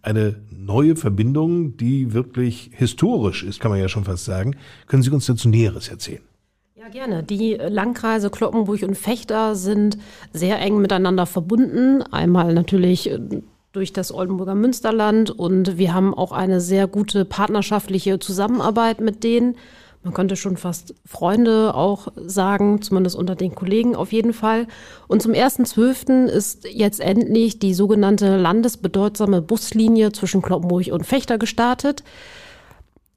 eine 0.00 0.36
neue 0.50 0.96
Verbindung, 0.96 1.76
die 1.76 2.14
wirklich 2.14 2.70
historisch 2.72 3.42
ist, 3.42 3.60
kann 3.60 3.72
man 3.72 3.80
ja 3.80 3.90
schon 3.90 4.04
fast 4.04 4.24
sagen. 4.24 4.56
Können 4.86 5.02
Sie 5.02 5.10
uns 5.10 5.26
dazu 5.26 5.50
Näheres 5.50 5.88
erzählen? 5.88 6.22
Ja, 6.76 6.88
gerne. 6.88 7.24
Die 7.24 7.54
Landkreise 7.54 8.30
Kloppenburg 8.30 8.82
und 8.84 8.96
Fechter 8.96 9.54
sind 9.54 9.98
sehr 10.32 10.58
eng 10.60 10.80
miteinander 10.80 11.26
verbunden. 11.26 12.02
Einmal 12.02 12.54
natürlich 12.54 13.10
äh, 13.10 13.18
durch 13.74 13.92
das 13.92 14.14
Oldenburger 14.14 14.54
Münsterland 14.54 15.30
und 15.30 15.76
wir 15.76 15.92
haben 15.92 16.14
auch 16.14 16.32
eine 16.32 16.60
sehr 16.60 16.86
gute 16.86 17.24
partnerschaftliche 17.24 18.20
Zusammenarbeit 18.20 19.00
mit 19.00 19.24
denen. 19.24 19.56
Man 20.04 20.14
könnte 20.14 20.36
schon 20.36 20.56
fast 20.56 20.94
Freunde 21.04 21.74
auch 21.74 22.08
sagen, 22.16 22.82
zumindest 22.82 23.16
unter 23.16 23.34
den 23.34 23.54
Kollegen 23.54 23.96
auf 23.96 24.12
jeden 24.12 24.32
Fall. 24.32 24.68
Und 25.08 25.22
zum 25.22 25.32
1.12. 25.32 26.26
ist 26.26 26.68
jetzt 26.68 27.00
endlich 27.00 27.58
die 27.58 27.74
sogenannte 27.74 28.36
landesbedeutsame 28.36 29.42
Buslinie 29.42 30.12
zwischen 30.12 30.42
Kloppenburg 30.42 30.88
und 30.92 31.04
Fechter 31.04 31.38
gestartet. 31.38 32.04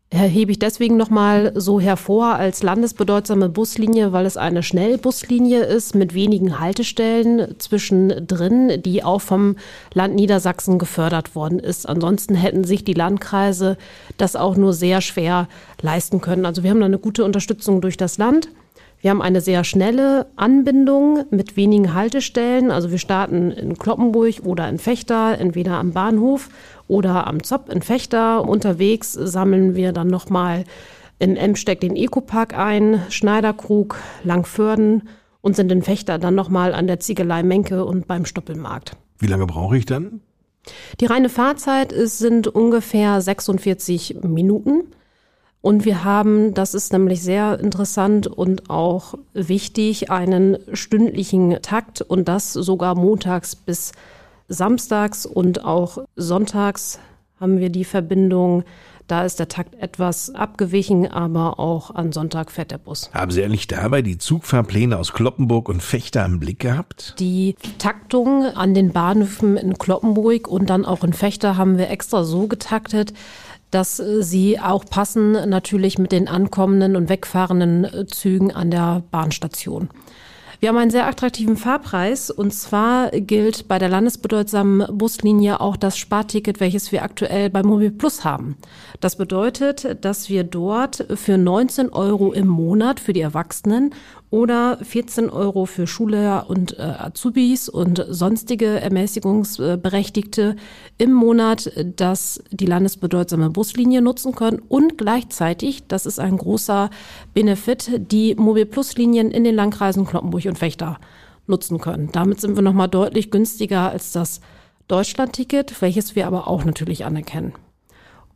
Hebe 0.10 0.52
ich 0.52 0.60
deswegen 0.60 0.96
nochmal 0.96 1.52
so 1.56 1.80
hervor 1.82 2.36
als 2.36 2.64
landesbedeutsame 2.64 3.50
Buslinie, 3.50 4.14
weil 4.14 4.26
es 4.26 4.38
eine 4.38 4.64
Schnellbuslinie 4.64 5.64
ist 5.64 5.96
mit 5.96 6.14
wenigen 6.14 6.60
Haltestellen 6.60 7.56
zwischendrin, 7.60 8.82
die 8.82 9.04
auch 9.04 9.22
vom 9.22 9.58
Land 9.94 10.16
Niedersachsen 10.16 10.80
gefördert 10.80 11.36
worden 11.36 11.60
ist. 11.60 11.90
Ansonsten 11.90 12.36
hätten 12.36 12.64
sich 12.64 12.86
die 12.86 12.94
Landkreise 12.94 13.78
das 14.16 14.38
auch 14.38 14.56
nur 14.56 14.74
sehr 14.74 15.02
schwer 15.02 15.50
leisten 15.82 16.22
können. 16.22 16.46
Also 16.46 16.64
wir 16.64 16.70
haben 16.70 16.80
da 16.80 16.86
eine 16.86 17.00
gute 17.00 17.26
Unterstützung 17.26 17.82
durch 17.82 17.98
das 17.98 18.18
Land. 18.18 18.50
Wir 19.00 19.12
haben 19.12 19.22
eine 19.22 19.42
sehr 19.42 19.64
schnelle 19.64 20.26
Anbindung 20.36 21.26
mit 21.30 21.56
wenigen 21.56 21.94
Haltestellen. 21.94 22.72
Also 22.72 22.90
wir 22.90 22.98
starten 22.98 23.52
in 23.52 23.78
Kloppenburg 23.78 24.44
oder 24.44 24.68
in 24.68 24.80
Fechter, 24.80 25.38
entweder 25.38 25.74
am 25.74 25.92
Bahnhof 25.92 26.50
oder 26.88 27.28
am 27.28 27.44
Zopp 27.44 27.70
in 27.70 27.84
Fechter. 27.84 28.44
Unterwegs 28.44 29.14
sammeln 29.14 29.76
wir 29.76 29.92
dann 29.92 30.08
nochmal 30.08 30.64
in 31.20 31.36
Emsteck 31.36 31.80
den 31.80 31.96
Ecopark 31.96 32.58
ein, 32.58 33.02
Schneiderkrug, 33.10 33.98
Langförden 34.24 35.04
und 35.42 35.56
sind 35.56 35.72
in 35.72 35.84
Fechter 35.84 36.18
dann 36.18 36.36
nochmal 36.36 36.74
an 36.74 36.88
der 36.88 37.00
Ziegelei 37.00 37.44
Menke 37.44 37.86
und 37.86 38.08
beim 38.08 38.26
Stoppelmarkt. 38.26 38.98
Wie 39.20 39.28
lange 39.28 39.46
brauche 39.46 39.78
ich 39.78 39.86
dann? 39.86 40.22
Die 41.00 41.06
reine 41.06 41.30
Fahrzeit 41.30 41.92
ist, 41.92 42.18
sind 42.18 42.48
ungefähr 42.48 43.22
46 43.22 44.18
Minuten. 44.24 44.84
Und 45.62 45.86
wir 45.86 46.04
haben, 46.04 46.54
das 46.54 46.74
ist 46.74 46.94
nämlich 46.94 47.22
sehr 47.22 47.60
interessant 47.60 48.28
und 48.28 48.70
auch 48.70 49.16
wichtig, 49.34 50.12
einen 50.12 50.58
stündlichen 50.74 51.62
Takt 51.62 52.02
und 52.02 52.28
das 52.28 52.54
sogar 52.54 52.96
montags 52.96 53.56
bis 53.56 53.92
samstags 54.48 55.26
und 55.26 55.66
auch 55.66 55.98
sonntags 56.16 57.00
haben 57.40 57.60
wir 57.60 57.70
die 57.70 57.86
Verbindung. 57.86 58.64
Da 59.08 59.24
ist 59.24 59.40
der 59.40 59.48
Takt 59.48 59.76
etwas 59.76 60.36
abgewichen, 60.36 61.10
aber 61.10 61.60
auch 61.60 61.96
an 61.96 62.12
Sonntag 62.12 62.52
fährt 62.52 62.72
der 62.72 62.78
Bus. 62.78 63.10
Haben 63.14 63.32
Sie 63.32 63.40
ehrlich 63.40 63.68
dabei 63.68 64.02
die 64.02 64.18
Zugfahrpläne 64.18 64.98
aus 64.98 65.14
Kloppenburg 65.14 65.70
und 65.70 65.82
Fechter 65.82 66.26
im 66.26 66.42
Blick 66.42 66.60
gehabt? 66.60 67.16
Die 67.18 67.56
Taktung 67.78 68.44
an 68.44 68.74
den 68.74 68.92
Bahnhöfen 68.92 69.56
in 69.56 69.78
Kloppenburg 69.78 70.50
und 70.50 70.70
dann 70.70 70.84
auch 70.84 71.06
in 71.06 71.14
Fechter 71.14 71.56
haben 71.56 71.78
wir 71.78 71.90
extra 71.90 72.26
so 72.26 72.48
getaktet, 72.48 73.14
dass 73.72 74.00
äh, 74.00 74.24
sie 74.24 74.60
auch 74.60 74.86
passen 74.86 75.32
natürlich 75.50 75.98
mit 75.98 76.12
den 76.12 76.28
ankommenden 76.28 76.96
und 76.96 77.10
wegfahrenden 77.10 77.86
äh, 77.86 78.06
Zügen 78.08 78.52
an 78.52 78.72
der 78.72 79.04
Bahnstation. 79.12 79.90
Wir 80.60 80.70
haben 80.70 80.78
einen 80.78 80.90
sehr 80.90 81.06
attraktiven 81.06 81.56
Fahrpreis 81.56 82.32
und 82.32 82.52
zwar 82.52 83.12
gilt 83.12 83.68
bei 83.68 83.78
der 83.78 83.90
landesbedeutsamen 83.90 84.98
Buslinie 84.98 85.62
auch 85.62 85.78
das 85.78 86.00
Sparticket, 86.00 86.60
welches 86.60 86.92
wir 86.92 87.04
aktuell 87.04 87.52
bei 87.52 87.62
Mobil 87.62 87.92
Plus 87.92 88.26
haben. 88.26 88.58
Das 89.00 89.18
bedeutet, 89.18 90.04
dass 90.04 90.30
wir 90.30 90.44
dort 90.44 91.06
für 91.14 91.38
19 91.38 91.90
Euro 91.90 92.34
im 92.34 92.48
Monat 92.48 93.00
für 93.00 93.14
die 93.14 93.22
Erwachsenen 93.22 93.94
oder 94.30 94.78
14 94.82 95.30
Euro 95.30 95.66
für 95.66 95.88
Schüler 95.88 96.50
und 96.50 96.78
äh, 96.78 96.82
Azubis 96.82 97.70
und 97.70 98.06
sonstige 98.10 98.80
Ermäßigungsberechtigte 98.82 100.56
im 100.98 101.14
Monat, 101.14 101.72
dass 101.96 102.44
die 102.52 102.66
landesbedeutsame 102.66 103.50
Buslinie 103.50 104.02
nutzen 104.02 104.36
können 104.36 104.62
und 104.68 104.98
gleichzeitig, 104.98 105.88
das 105.88 106.06
ist 106.06 106.20
ein 106.20 106.38
großer 106.38 106.90
Benefit, 107.34 108.12
die 108.12 108.36
Mobil 108.36 108.66
Plus 108.66 108.98
Linien 108.98 109.32
in 109.32 109.44
den 109.44 109.56
Landkreisen 109.56 110.06
Kloppenburg 110.06 110.46
und 110.46 110.58
Fechter 110.58 111.00
nutzen 111.48 111.80
können. 111.80 112.10
Damit 112.12 112.42
sind 112.42 112.56
wir 112.56 112.64
nochmal 112.64 112.90
deutlich 112.90 113.32
günstiger 113.32 113.90
als 113.90 114.12
das 114.12 114.42
Deutschlandticket, 114.90 115.82
welches 115.82 116.16
wir 116.16 116.28
aber 116.28 116.48
auch 116.48 116.66
natürlich 116.66 117.06
anerkennen. 117.06 117.54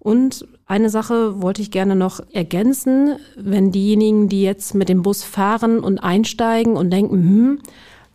Und 0.03 0.47
eine 0.65 0.89
Sache 0.89 1.43
wollte 1.43 1.61
ich 1.61 1.69
gerne 1.69 1.95
noch 1.95 2.21
ergänzen, 2.33 3.17
wenn 3.37 3.71
diejenigen, 3.71 4.29
die 4.29 4.41
jetzt 4.41 4.73
mit 4.73 4.89
dem 4.89 5.03
Bus 5.03 5.23
fahren 5.23 5.79
und 5.79 5.99
einsteigen 5.99 6.75
und 6.75 6.89
denken, 6.89 7.17
hm, 7.17 7.59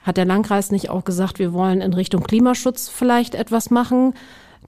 hat 0.02 0.16
der 0.16 0.24
Landkreis 0.24 0.72
nicht 0.72 0.90
auch 0.90 1.04
gesagt, 1.04 1.38
wir 1.38 1.52
wollen 1.52 1.80
in 1.80 1.94
Richtung 1.94 2.24
Klimaschutz 2.24 2.88
vielleicht 2.88 3.36
etwas 3.36 3.70
machen? 3.70 4.14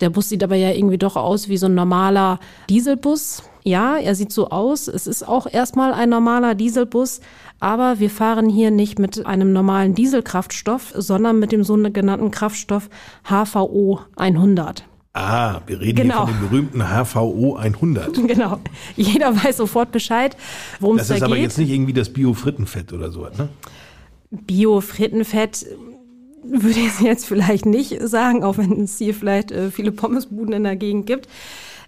Der 0.01 0.11
Bus 0.11 0.29
sieht 0.29 0.45
aber 0.45 0.55
ja 0.55 0.71
irgendwie 0.71 0.99
doch 0.99 1.17
aus 1.17 1.49
wie 1.49 1.57
so 1.57 1.67
ein 1.67 1.75
normaler 1.75 2.39
Dieselbus. 2.71 3.43
Ja, 3.65 3.97
er 3.97 4.15
sieht 4.15 4.33
so 4.33 4.51
aus. 4.51 4.87
Es 4.87 5.09
ist 5.09 5.27
auch 5.27 5.49
erstmal 5.53 5.93
ein 5.93 6.11
normaler 6.11 6.55
Dieselbus, 6.55 7.21
aber 7.59 7.99
wir 7.99 8.11
fahren 8.11 8.49
hier 8.49 8.71
nicht 8.71 9.01
mit 9.01 9.27
einem 9.27 9.53
normalen 9.53 9.97
Dieselkraftstoff, 9.97 10.93
sondern 10.97 11.41
mit 11.41 11.51
dem 11.51 11.65
sogenannten 11.65 12.31
Kraftstoff 12.31 12.89
HVO 13.25 13.99
100. 14.15 14.88
Ah, 15.13 15.63
wir 15.67 15.81
reden 15.81 15.97
genau. 15.97 16.27
hier 16.27 16.35
von 16.35 16.43
dem 16.43 16.49
berühmten 16.49 16.83
HVO 16.83 17.57
100. 17.57 18.15
Genau. 18.29 18.61
Jeder 18.97 19.35
weiß 19.35 19.57
sofort 19.57 19.91
Bescheid, 19.91 20.37
worum 20.81 20.99
es 20.99 21.09
da 21.09 21.15
geht. 21.15 21.23
Das 21.23 21.29
ist 21.29 21.33
aber 21.33 21.41
jetzt 21.41 21.59
nicht 21.59 21.71
irgendwie 21.71 21.93
das 21.93 22.13
Bio-Frittenfett 22.13 22.93
oder 22.93 23.11
so, 23.11 23.23
ne? 23.23 23.49
Bio-Frittenfett 24.31 25.67
würde 26.45 26.81
ich 26.81 27.01
jetzt 27.01 27.27
vielleicht 27.27 27.67
nicht 27.67 28.01
sagen, 28.03 28.45
auch 28.45 28.59
wenn 28.59 28.83
es 28.83 28.99
hier 28.99 29.15
vielleicht 29.15 29.51
äh, 29.51 29.71
viele 29.71 29.93
Pommesbuden 29.93 30.53
in 30.53 30.65
der 30.65 30.77
Gegend 30.77 31.07
gibt. 31.07 31.29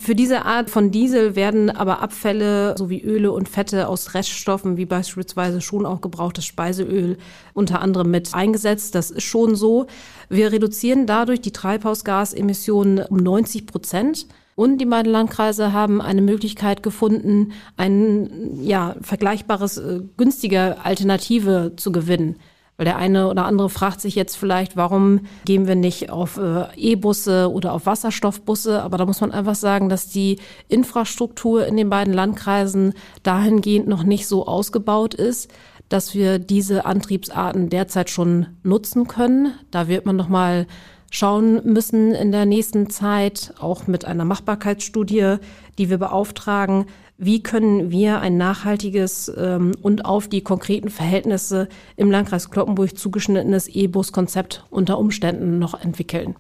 Für 0.02 0.14
diese 0.14 0.46
Art 0.46 0.70
von 0.70 0.90
Diesel 0.90 1.36
werden 1.36 1.68
aber 1.68 2.00
Abfälle 2.00 2.74
sowie 2.78 3.02
Öle 3.02 3.32
und 3.32 3.50
Fette 3.50 3.86
aus 3.86 4.14
Reststoffen, 4.14 4.78
wie 4.78 4.86
beispielsweise 4.86 5.60
schon 5.60 5.84
auch 5.84 6.00
gebrauchtes 6.00 6.46
Speiseöl, 6.46 7.18
unter 7.52 7.82
anderem 7.82 8.10
mit 8.10 8.34
eingesetzt. 8.34 8.94
Das 8.94 9.10
ist 9.10 9.24
schon 9.24 9.56
so. 9.56 9.88
Wir 10.30 10.52
reduzieren 10.52 11.06
dadurch 11.06 11.42
die 11.42 11.52
Treibhausgasemissionen 11.52 13.04
um 13.04 13.18
90 13.18 13.66
Prozent. 13.66 14.26
Und 14.54 14.78
die 14.78 14.86
beiden 14.86 15.12
Landkreise 15.12 15.74
haben 15.74 16.00
eine 16.00 16.22
Möglichkeit 16.22 16.82
gefunden, 16.82 17.52
ein 17.76 18.58
ja, 18.62 18.96
vergleichbares, 19.02 19.76
äh, 19.76 20.00
günstige 20.16 20.78
Alternative 20.82 21.74
zu 21.76 21.92
gewinnen. 21.92 22.36
Weil 22.80 22.86
der 22.86 22.96
eine 22.96 23.28
oder 23.28 23.44
andere 23.44 23.68
fragt 23.68 24.00
sich 24.00 24.14
jetzt 24.14 24.36
vielleicht, 24.36 24.74
warum 24.74 25.20
gehen 25.44 25.66
wir 25.66 25.74
nicht 25.74 26.08
auf 26.08 26.38
äh, 26.38 26.64
E-Busse 26.78 27.52
oder 27.52 27.74
auf 27.74 27.84
Wasserstoffbusse? 27.84 28.80
Aber 28.82 28.96
da 28.96 29.04
muss 29.04 29.20
man 29.20 29.32
einfach 29.32 29.54
sagen, 29.54 29.90
dass 29.90 30.08
die 30.08 30.38
Infrastruktur 30.66 31.66
in 31.66 31.76
den 31.76 31.90
beiden 31.90 32.14
Landkreisen 32.14 32.94
dahingehend 33.22 33.86
noch 33.86 34.02
nicht 34.02 34.26
so 34.26 34.46
ausgebaut 34.46 35.12
ist, 35.12 35.52
dass 35.90 36.14
wir 36.14 36.38
diese 36.38 36.86
Antriebsarten 36.86 37.68
derzeit 37.68 38.08
schon 38.08 38.46
nutzen 38.62 39.06
können. 39.06 39.52
Da 39.70 39.86
wird 39.86 40.06
man 40.06 40.16
noch 40.16 40.30
mal 40.30 40.66
schauen 41.10 41.60
müssen 41.64 42.12
in 42.12 42.32
der 42.32 42.46
nächsten 42.46 42.88
Zeit, 42.88 43.52
auch 43.60 43.88
mit 43.88 44.06
einer 44.06 44.24
Machbarkeitsstudie, 44.24 45.36
die 45.76 45.90
wir 45.90 45.98
beauftragen, 45.98 46.86
wie 47.20 47.42
können 47.42 47.90
wir 47.90 48.20
ein 48.20 48.38
nachhaltiges 48.38 49.30
ähm, 49.36 49.72
und 49.82 50.06
auf 50.06 50.26
die 50.26 50.40
konkreten 50.40 50.88
Verhältnisse 50.88 51.68
im 51.96 52.10
Landkreis 52.10 52.50
Kloppenburg 52.50 52.96
zugeschnittenes 52.96 53.68
E-Bus-Konzept 53.68 54.64
unter 54.70 54.98
Umständen 54.98 55.58
noch 55.58 55.78
entwickeln. 55.78 56.34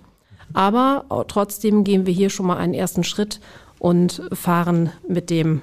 Aber 0.54 1.04
trotzdem 1.28 1.84
gehen 1.84 2.06
wir 2.06 2.14
hier 2.14 2.30
schon 2.30 2.46
mal 2.46 2.56
einen 2.56 2.74
ersten 2.74 3.04
Schritt 3.04 3.40
und 3.78 4.22
fahren 4.32 4.90
mit 5.06 5.30
dem 5.30 5.60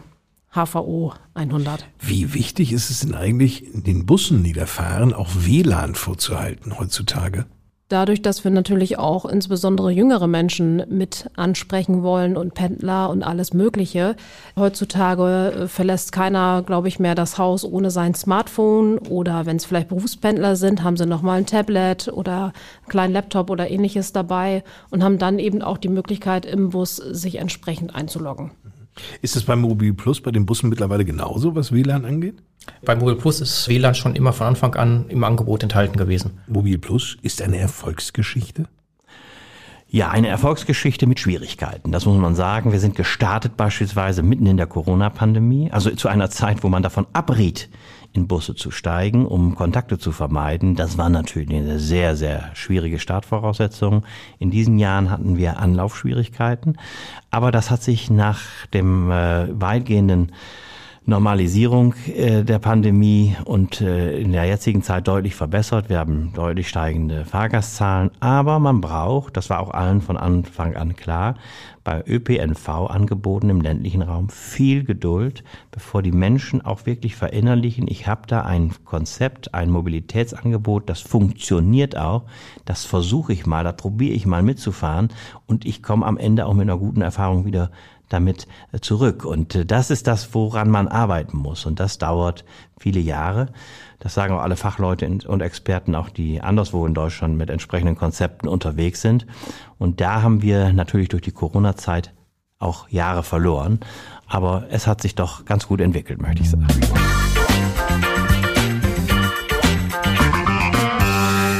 HVO 0.51 1.13
100. 1.34 1.86
Wie 1.99 2.34
wichtig 2.34 2.71
ist 2.71 2.89
es 2.89 3.01
denn 3.01 3.15
eigentlich, 3.15 3.65
den 3.73 4.06
Bussen, 4.06 4.43
die 4.43 4.53
da 4.53 4.65
fahren, 4.65 5.13
auch 5.13 5.30
WLAN 5.34 5.95
vorzuhalten 5.95 6.80
heutzutage? 6.80 7.45
Dadurch, 7.89 8.21
dass 8.21 8.43
wir 8.43 8.52
natürlich 8.52 8.97
auch 8.97 9.23
insbesondere 9.23 9.91
jüngere 9.91 10.28
Menschen 10.28 10.84
mit 10.89 11.30
ansprechen 11.38 12.04
wollen 12.04 12.36
und 12.36 12.54
Pendler 12.54 13.10
und 13.10 13.23
alles 13.23 13.54
Mögliche. 13.54 14.17
Heutzutage 14.58 15.54
äh, 15.54 15.67
verlässt 15.69 16.12
keiner, 16.12 16.63
glaube 16.63 16.89
ich, 16.89 17.00
mehr 17.00 17.15
das 17.15 17.38
Haus 17.38 17.63
ohne 17.63 17.89
sein 17.89 18.13
Smartphone 18.13 18.97
oder 18.97 19.45
wenn 19.45 19.56
es 19.56 19.63
vielleicht 19.63 19.88
Berufspendler 19.88 20.58
sind, 20.58 20.84
haben 20.84 20.97
sie 20.97 21.06
nochmal 21.06 21.38
ein 21.38 21.45
Tablet 21.45 22.10
oder 22.10 22.52
einen 22.82 22.89
kleinen 22.89 23.13
Laptop 23.13 23.50
oder 23.50 23.69
ähnliches 23.69 24.12
dabei 24.12 24.65
und 24.89 25.02
haben 25.02 25.17
dann 25.17 25.39
eben 25.39 25.62
auch 25.62 25.78
die 25.78 25.88
Möglichkeit 25.88 26.45
im 26.45 26.71
Bus 26.71 26.97
sich 26.97 27.36
entsprechend 27.36 27.95
einzuloggen. 27.95 28.52
Ist 29.21 29.36
es 29.36 29.43
beim 29.43 29.62
Mobil 29.62 29.93
Plus 29.93 30.21
bei 30.21 30.31
den 30.31 30.45
Bussen 30.45 30.69
mittlerweile 30.69 31.05
genauso, 31.05 31.55
was 31.55 31.71
WLAN 31.71 32.05
angeht? 32.05 32.36
Bei 32.86 32.95
Mobil 32.95 33.15
Plus 33.15 33.41
ist 33.41 33.67
WLAN 33.67 33.95
schon 33.95 34.15
immer 34.15 34.33
von 34.33 34.47
Anfang 34.47 34.75
an 34.75 35.05
im 35.10 35.23
Angebot 35.23 35.63
enthalten 35.63 35.97
gewesen. 35.97 36.39
Mobil 36.47 36.77
Plus 36.77 37.17
ist 37.21 37.41
eine 37.41 37.57
Erfolgsgeschichte? 37.57 38.67
Ja, 39.89 40.10
eine 40.10 40.27
Erfolgsgeschichte 40.27 41.07
mit 41.07 41.19
Schwierigkeiten. 41.19 41.93
Das 41.93 42.05
muss 42.05 42.17
man 42.17 42.36
sagen. 42.36 42.73
Wir 42.73 42.79
sind 42.79 42.95
gestartet 42.95 43.55
beispielsweise 43.55 44.21
mitten 44.21 44.45
in 44.45 44.57
der 44.57 44.67
Corona-Pandemie, 44.67 45.71
also 45.71 45.89
zu 45.91 46.10
einer 46.10 46.29
Zeit, 46.29 46.62
wo 46.63 46.67
man 46.67 46.83
davon 46.83 47.07
abriet, 47.13 47.69
in 48.17 48.27
Busse 48.27 48.56
zu 48.56 48.71
steigen, 48.71 49.25
um 49.25 49.56
Kontakte 49.56 49.99
zu 49.99 50.12
vermeiden. 50.12 50.75
Das 50.75 50.97
war 50.97 51.10
natürlich 51.10 51.49
eine 51.51 51.80
sehr, 51.80 52.15
sehr 52.15 52.49
schwierige 52.56 52.99
Startvoraussetzung. 52.99 54.03
In 54.39 54.49
diesen 54.49 54.80
Jahren 54.80 55.12
hatten 55.12 55.38
wir 55.38 55.60
Anlaufschwierigkeiten, 55.60 56.77
aber 57.30 57.51
das 57.51 57.69
hat 57.69 57.84
sich 57.84 58.10
nach 58.10 58.41
dem 58.73 59.12
äh, 59.12 59.47
weitgehenden 59.62 60.32
Normalisierung 61.09 61.95
äh, 62.13 62.43
der 62.43 62.59
Pandemie 62.59 63.33
und 63.45 63.79
äh, 63.79 64.19
in 64.19 64.33
der 64.33 64.43
jetzigen 64.43 64.83
Zeit 64.83 65.07
deutlich 65.07 65.35
verbessert. 65.35 65.87
Wir 65.87 65.99
haben 65.99 66.33
deutlich 66.33 66.67
steigende 66.67 67.23
Fahrgastzahlen, 67.23 68.11
aber 68.19 68.59
man 68.59 68.81
braucht, 68.81 69.37
das 69.37 69.49
war 69.49 69.61
auch 69.61 69.71
allen 69.71 70.01
von 70.01 70.17
Anfang 70.17 70.75
an 70.75 70.97
klar, 70.97 71.35
bei 71.85 72.03
ÖPNV-Angeboten 72.05 73.49
im 73.49 73.61
ländlichen 73.61 74.01
Raum 74.01 74.27
viel 74.27 74.83
Geduld, 74.83 75.45
bevor 75.71 76.01
die 76.01 76.11
Menschen 76.11 76.65
auch 76.65 76.85
wirklich 76.85 77.15
verinnerlichen, 77.15 77.87
ich 77.87 78.05
habe 78.05 78.23
da 78.27 78.41
ein 78.41 78.73
Konzept, 78.83 79.53
ein 79.53 79.69
Mobilitätsangebot, 79.71 80.89
das 80.89 80.99
funktioniert 80.99 81.95
auch, 81.95 82.23
das 82.65 82.83
versuche 82.83 83.31
ich 83.31 83.45
mal, 83.45 83.63
da 83.63 83.71
probiere 83.71 84.13
ich 84.13 84.25
mal 84.25 84.43
mitzufahren. 84.43 85.07
Und 85.45 85.65
ich 85.65 85.81
komme 85.81 86.05
am 86.05 86.17
Ende 86.17 86.47
auch 86.47 86.53
mit 86.53 86.63
einer 86.63 86.77
guten 86.77 86.99
Erfahrung 86.99 87.45
wieder 87.45 87.71
damit 88.09 88.47
äh, 88.71 88.79
zurück. 88.79 89.25
Und 89.25 89.55
äh, 89.55 89.65
das 89.65 89.91
ist 89.91 90.07
das, 90.07 90.33
woran 90.33 90.69
man 90.69 90.87
arbeiten 90.87 91.37
muss. 91.37 91.65
Und 91.65 91.79
das 91.79 91.97
dauert 91.97 92.45
viele 92.79 92.99
Jahre. 92.99 93.47
Das 93.99 94.13
sagen 94.13 94.33
auch 94.33 94.41
alle 94.41 94.55
Fachleute 94.55 95.09
und 95.27 95.41
Experten, 95.41 95.95
auch 95.95 96.09
die 96.09 96.41
anderswo 96.41 96.85
in 96.85 96.93
Deutschland 96.93 97.37
mit 97.37 97.49
entsprechenden 97.49 97.95
Konzepten 97.95 98.47
unterwegs 98.47 99.01
sind. 99.01 99.25
Und 99.79 100.01
da 100.01 100.21
haben 100.21 100.41
wir 100.41 100.71
natürlich 100.71 101.09
durch 101.09 101.23
die 101.23 101.31
Corona-Zeit 101.31 102.13
auch 102.59 102.89
Jahre 102.89 103.23
verloren. 103.23 103.79
Aber 104.27 104.65
es 104.69 104.87
hat 104.87 105.01
sich 105.01 105.15
doch 105.15 105.45
ganz 105.45 105.67
gut 105.67 105.81
entwickelt, 105.81 106.21
möchte 106.21 106.43
ich 106.43 106.49
sagen. 106.51 106.67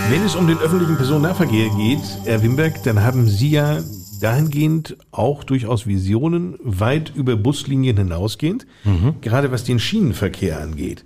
Wenn 0.10 0.24
es 0.24 0.36
um 0.36 0.48
den 0.48 0.58
öffentlichen 0.60 0.96
Personennahverkehr 0.96 1.70
geht, 1.72 2.00
Herr 2.24 2.42
Wimberg, 2.42 2.82
dann 2.84 3.04
haben 3.04 3.28
Sie 3.28 3.52
ja 3.52 3.80
dahingehend 4.20 4.98
auch 5.12 5.44
durchaus 5.44 5.88
Visionen 5.88 6.56
weit 6.64 7.12
über 7.16 7.36
Buslinien 7.36 7.98
hinausgehend, 7.98 8.66
mhm. 8.84 9.16
gerade 9.22 9.52
was 9.52 9.64
den 9.64 9.80
Schienenverkehr 9.80 10.60
angeht. 10.60 11.04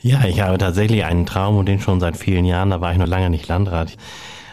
Ja, 0.00 0.24
ich 0.24 0.40
habe 0.40 0.58
tatsächlich 0.58 1.04
einen 1.04 1.26
Traum 1.26 1.56
und 1.56 1.66
den 1.66 1.80
schon 1.80 2.00
seit 2.00 2.16
vielen 2.16 2.44
Jahren, 2.44 2.70
da 2.70 2.80
war 2.80 2.92
ich 2.92 2.98
noch 2.98 3.06
lange 3.06 3.30
nicht 3.30 3.48
Landrat. 3.48 3.96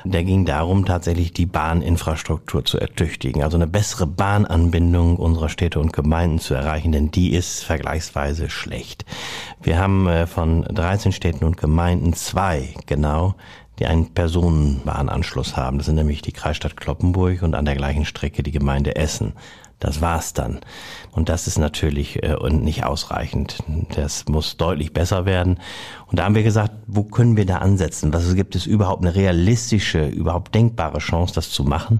Der 0.06 0.24
ging 0.24 0.46
darum, 0.46 0.86
tatsächlich 0.86 1.32
die 1.32 1.46
Bahninfrastruktur 1.46 2.66
zu 2.66 2.78
ertüchtigen, 2.78 3.42
also 3.42 3.58
eine 3.58 3.68
bessere 3.68 4.06
Bahnanbindung 4.06 5.16
unserer 5.16 5.50
Städte 5.50 5.80
und 5.80 5.94
Gemeinden 5.94 6.40
zu 6.40 6.54
erreichen, 6.54 6.92
denn 6.92 7.12
die 7.12 7.34
ist 7.34 7.64
vergleichsweise 7.64 8.50
schlecht. 8.50 9.06
Wir 9.62 9.80
haben 9.80 10.08
äh, 10.08 10.28
von 10.28 10.64
13 10.64 11.14
Städten 11.14 11.46
und 11.46 11.58
Gemeinden 11.58 12.14
zwei 12.14 12.74
genau, 12.86 13.36
die 13.80 13.86
einen 13.86 14.14
Personenbahnanschluss 14.14 15.56
haben. 15.56 15.78
Das 15.78 15.88
sind 15.88 15.96
nämlich 15.96 16.22
die 16.22 16.34
Kreisstadt 16.34 16.78
Kloppenburg 16.78 17.42
und 17.42 17.56
an 17.56 17.66
der 17.66 17.76
gleichen 17.76 18.06
Strecke 18.06 18.44
die 18.44 18.52
Gemeinde 18.52 18.96
Essen. 18.96 19.34
Das 19.84 20.00
war's 20.00 20.32
dann. 20.32 20.62
Und 21.12 21.28
das 21.28 21.46
ist 21.46 21.58
natürlich 21.58 22.24
äh, 22.24 22.38
nicht 22.50 22.86
ausreichend. 22.86 23.58
Das 23.96 24.24
muss 24.30 24.56
deutlich 24.56 24.94
besser 24.94 25.26
werden. 25.26 25.60
Und 26.08 26.20
da 26.20 26.24
haben 26.24 26.36
wir 26.36 26.44
gesagt, 26.44 26.72
wo 26.88 27.04
können 27.04 27.36
wir 27.36 27.46
da 27.46 27.58
ansetzen? 27.58 28.14
Was 28.14 28.34
gibt 28.34 28.56
es 28.56 28.66
überhaupt 28.66 29.02
eine 29.02 29.14
realistische, 29.14 30.08
überhaupt 30.08 30.56
denkbare 30.56 31.00
Chance, 31.00 31.36
das 31.36 31.50
zu 31.50 31.66
machen? 31.66 32.00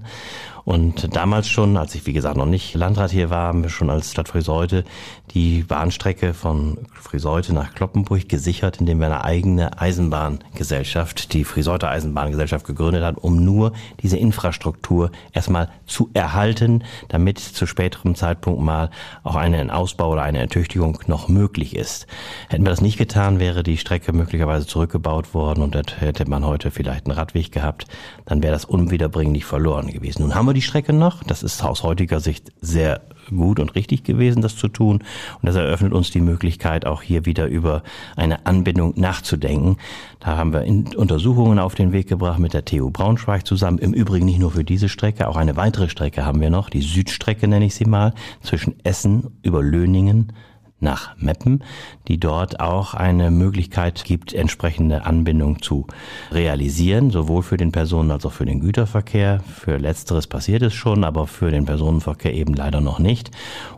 Und 0.64 1.14
damals 1.14 1.48
schon, 1.48 1.76
als 1.76 1.94
ich 1.94 2.06
wie 2.06 2.14
gesagt 2.14 2.36
noch 2.36 2.46
nicht 2.46 2.74
Landrat 2.74 3.10
hier 3.10 3.28
war, 3.28 3.48
haben 3.48 3.62
wir 3.62 3.70
schon 3.70 3.90
als 3.90 4.10
Stadt 4.10 4.28
Friseute 4.28 4.84
die 5.32 5.62
Bahnstrecke 5.62 6.32
von 6.32 6.78
Friseute 6.94 7.52
nach 7.52 7.74
Kloppenburg 7.74 8.28
gesichert, 8.28 8.80
indem 8.80 9.00
wir 9.00 9.06
eine 9.06 9.24
eigene 9.24 9.78
Eisenbahngesellschaft, 9.78 11.32
die 11.34 11.44
Friseute 11.44 11.88
Eisenbahngesellschaft 11.88 12.66
gegründet 12.66 13.02
hat, 13.02 13.18
um 13.18 13.44
nur 13.44 13.72
diese 14.02 14.16
Infrastruktur 14.16 15.10
erstmal 15.32 15.68
zu 15.86 16.08
erhalten, 16.14 16.82
damit 17.08 17.38
zu 17.38 17.66
späterem 17.66 18.14
Zeitpunkt 18.14 18.62
mal 18.62 18.90
auch 19.22 19.36
ein 19.36 19.70
Ausbau 19.70 20.12
oder 20.12 20.22
eine 20.22 20.38
Ertüchtigung 20.38 20.98
noch 21.06 21.28
möglich 21.28 21.76
ist. 21.76 22.06
Hätten 22.48 22.64
wir 22.64 22.70
das 22.70 22.80
nicht 22.80 22.96
getan, 22.96 23.38
wäre 23.38 23.62
die 23.62 23.76
Strecke 23.76 24.12
möglicherweise 24.12 24.66
zurückgebaut 24.66 25.34
worden 25.34 25.62
und 25.62 26.00
hätte 26.00 26.28
man 26.28 26.46
heute 26.46 26.70
vielleicht 26.70 27.06
einen 27.06 27.18
Radweg 27.18 27.52
gehabt, 27.52 27.86
dann 28.24 28.42
wäre 28.42 28.52
das 28.52 28.64
unwiederbringlich 28.64 29.44
verloren 29.44 29.88
gewesen. 29.88 30.22
Nun 30.22 30.34
haben 30.34 30.46
wir 30.46 30.53
die 30.54 30.62
Strecke 30.62 30.92
noch. 30.92 31.22
Das 31.24 31.42
ist 31.42 31.62
aus 31.62 31.82
heutiger 31.82 32.20
Sicht 32.20 32.52
sehr 32.60 33.02
gut 33.30 33.60
und 33.60 33.74
richtig 33.74 34.04
gewesen, 34.04 34.42
das 34.42 34.56
zu 34.56 34.68
tun. 34.68 35.02
Und 35.40 35.46
das 35.46 35.56
eröffnet 35.56 35.92
uns 35.92 36.10
die 36.10 36.20
Möglichkeit, 36.20 36.86
auch 36.86 37.02
hier 37.02 37.26
wieder 37.26 37.46
über 37.46 37.82
eine 38.16 38.46
Anbindung 38.46 38.94
nachzudenken. 38.96 39.76
Da 40.20 40.36
haben 40.36 40.52
wir 40.52 40.64
Untersuchungen 40.98 41.58
auf 41.58 41.74
den 41.74 41.92
Weg 41.92 42.08
gebracht 42.08 42.38
mit 42.38 42.54
der 42.54 42.64
TU 42.64 42.90
Braunschweig 42.90 43.46
zusammen. 43.46 43.78
Im 43.78 43.92
Übrigen 43.92 44.26
nicht 44.26 44.38
nur 44.38 44.52
für 44.52 44.64
diese 44.64 44.88
Strecke, 44.88 45.28
auch 45.28 45.36
eine 45.36 45.56
weitere 45.56 45.88
Strecke 45.88 46.24
haben 46.24 46.40
wir 46.40 46.50
noch, 46.50 46.70
die 46.70 46.82
Südstrecke 46.82 47.48
nenne 47.48 47.66
ich 47.66 47.74
sie 47.74 47.86
mal, 47.86 48.14
zwischen 48.42 48.74
Essen 48.84 49.38
über 49.42 49.62
Löningen 49.62 50.32
nach 50.80 51.16
Meppen, 51.16 51.64
die 52.08 52.18
dort 52.20 52.60
auch 52.60 52.94
eine 52.94 53.30
Möglichkeit 53.30 54.04
gibt, 54.04 54.32
entsprechende 54.32 55.06
Anbindung 55.06 55.62
zu 55.62 55.86
realisieren, 56.30 57.10
sowohl 57.10 57.42
für 57.42 57.56
den 57.56 57.72
Personen- 57.72 58.10
als 58.10 58.26
auch 58.26 58.32
für 58.32 58.44
den 58.44 58.60
Güterverkehr. 58.60 59.40
Für 59.40 59.78
letzteres 59.78 60.26
passiert 60.26 60.62
es 60.62 60.74
schon, 60.74 61.04
aber 61.04 61.26
für 61.26 61.50
den 61.50 61.64
Personenverkehr 61.64 62.34
eben 62.34 62.54
leider 62.54 62.80
noch 62.80 62.98
nicht. 62.98 63.30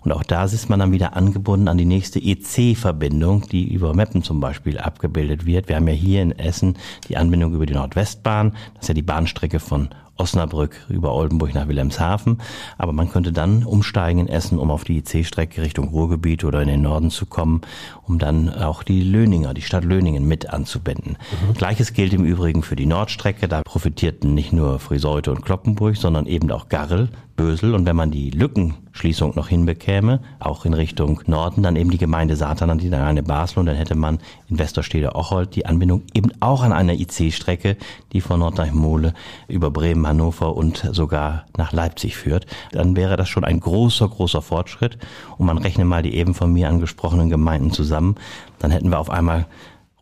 Und 0.02 0.12
auch 0.12 0.22
da 0.22 0.44
ist 0.44 0.68
man 0.68 0.80
dann 0.80 0.92
wieder 0.92 1.16
angebunden 1.16 1.68
an 1.68 1.78
die 1.78 1.84
nächste 1.84 2.18
EC-Verbindung, 2.18 3.48
die 3.48 3.72
über 3.72 3.94
Meppen 3.94 4.22
zum 4.22 4.40
Beispiel 4.40 4.78
abgebildet 4.78 5.46
wird. 5.46 5.68
Wir 5.68 5.76
haben 5.76 5.88
ja 5.88 5.94
hier 5.94 6.22
in 6.22 6.32
Essen 6.32 6.76
die 7.08 7.16
Anbindung 7.16 7.54
über 7.54 7.66
die 7.66 7.74
Nordwestbahn. 7.74 8.52
Das 8.74 8.82
ist 8.82 8.88
ja 8.88 8.94
die 8.94 9.02
Bahnstrecke 9.02 9.60
von 9.60 9.88
Osnabrück 10.16 10.86
über 10.88 11.14
Oldenburg 11.14 11.54
nach 11.54 11.68
Wilhelmshaven. 11.68 12.38
Aber 12.78 12.92
man 12.92 13.10
könnte 13.10 13.32
dann 13.32 13.64
umsteigen 13.64 14.20
in 14.20 14.28
Essen, 14.28 14.58
um 14.58 14.70
auf 14.70 14.84
die 14.84 14.98
IC-Strecke 14.98 15.62
Richtung 15.62 15.88
Ruhrgebiet 15.88 16.44
oder 16.44 16.62
in 16.62 16.68
den 16.68 16.82
Norden 16.82 17.10
zu 17.10 17.26
kommen, 17.26 17.60
um 18.06 18.18
dann 18.18 18.48
auch 18.48 18.82
die 18.82 19.02
Löninger, 19.02 19.54
die 19.54 19.62
Stadt 19.62 19.84
Löningen 19.84 20.26
mit 20.26 20.50
anzubinden. 20.50 21.18
Mhm. 21.48 21.54
Gleiches 21.54 21.92
gilt 21.92 22.12
im 22.12 22.24
Übrigen 22.24 22.62
für 22.62 22.76
die 22.76 22.86
Nordstrecke. 22.86 23.48
Da 23.48 23.62
profitierten 23.62 24.34
nicht 24.34 24.52
nur 24.52 24.78
Friseute 24.78 25.30
und 25.30 25.44
Kloppenburg, 25.44 25.96
sondern 25.96 26.26
eben 26.26 26.50
auch 26.50 26.68
Garrel, 26.68 27.08
Bösel. 27.36 27.74
Und 27.74 27.86
wenn 27.86 27.96
man 27.96 28.10
die 28.10 28.30
Lückenschließung 28.30 29.34
noch 29.36 29.48
hinbekäme, 29.48 30.20
auch 30.40 30.64
in 30.64 30.74
Richtung 30.74 31.20
Norden, 31.26 31.62
dann 31.62 31.76
eben 31.76 31.90
die 31.90 31.98
Gemeinde 31.98 32.34
Satan, 32.34 32.78
die 32.78 32.90
dann 32.90 33.02
eine 33.02 33.22
Basel 33.22 33.60
und 33.60 33.66
dann 33.66 33.76
hätte 33.76 33.94
man 33.94 34.18
in 34.48 34.58
Westerstede-Ocholt 34.58 35.54
die 35.54 35.66
Anbindung 35.66 36.02
eben 36.14 36.32
auch 36.40 36.62
an 36.62 36.72
einer 36.72 36.94
IC-Strecke, 36.94 37.76
die 38.12 38.20
von 38.20 38.40
Nordrhein-Mole 38.40 39.12
über 39.48 39.70
Bremen, 39.70 40.06
Hannover 40.06 40.56
und 40.56 40.88
sogar 40.92 41.44
nach 41.56 41.72
Leipzig 41.72 42.16
führt. 42.16 42.46
Dann 42.72 42.96
wäre 42.96 43.16
das 43.16 43.28
schon 43.28 43.44
ein 43.44 43.60
großer, 43.60 44.08
großer 44.08 44.42
Fortschritt. 44.42 44.98
Und 45.38 45.46
man 45.46 45.58
rechne 45.58 45.84
mal 45.84 46.02
die 46.02 46.14
eben 46.14 46.34
von 46.34 46.52
mir 46.52 46.68
angesprochenen 46.68 47.30
Gemeinden 47.30 47.70
zusammen. 47.70 48.16
Dann 48.58 48.70
hätten 48.70 48.90
wir 48.90 48.98
auf 48.98 49.10
einmal 49.10 49.46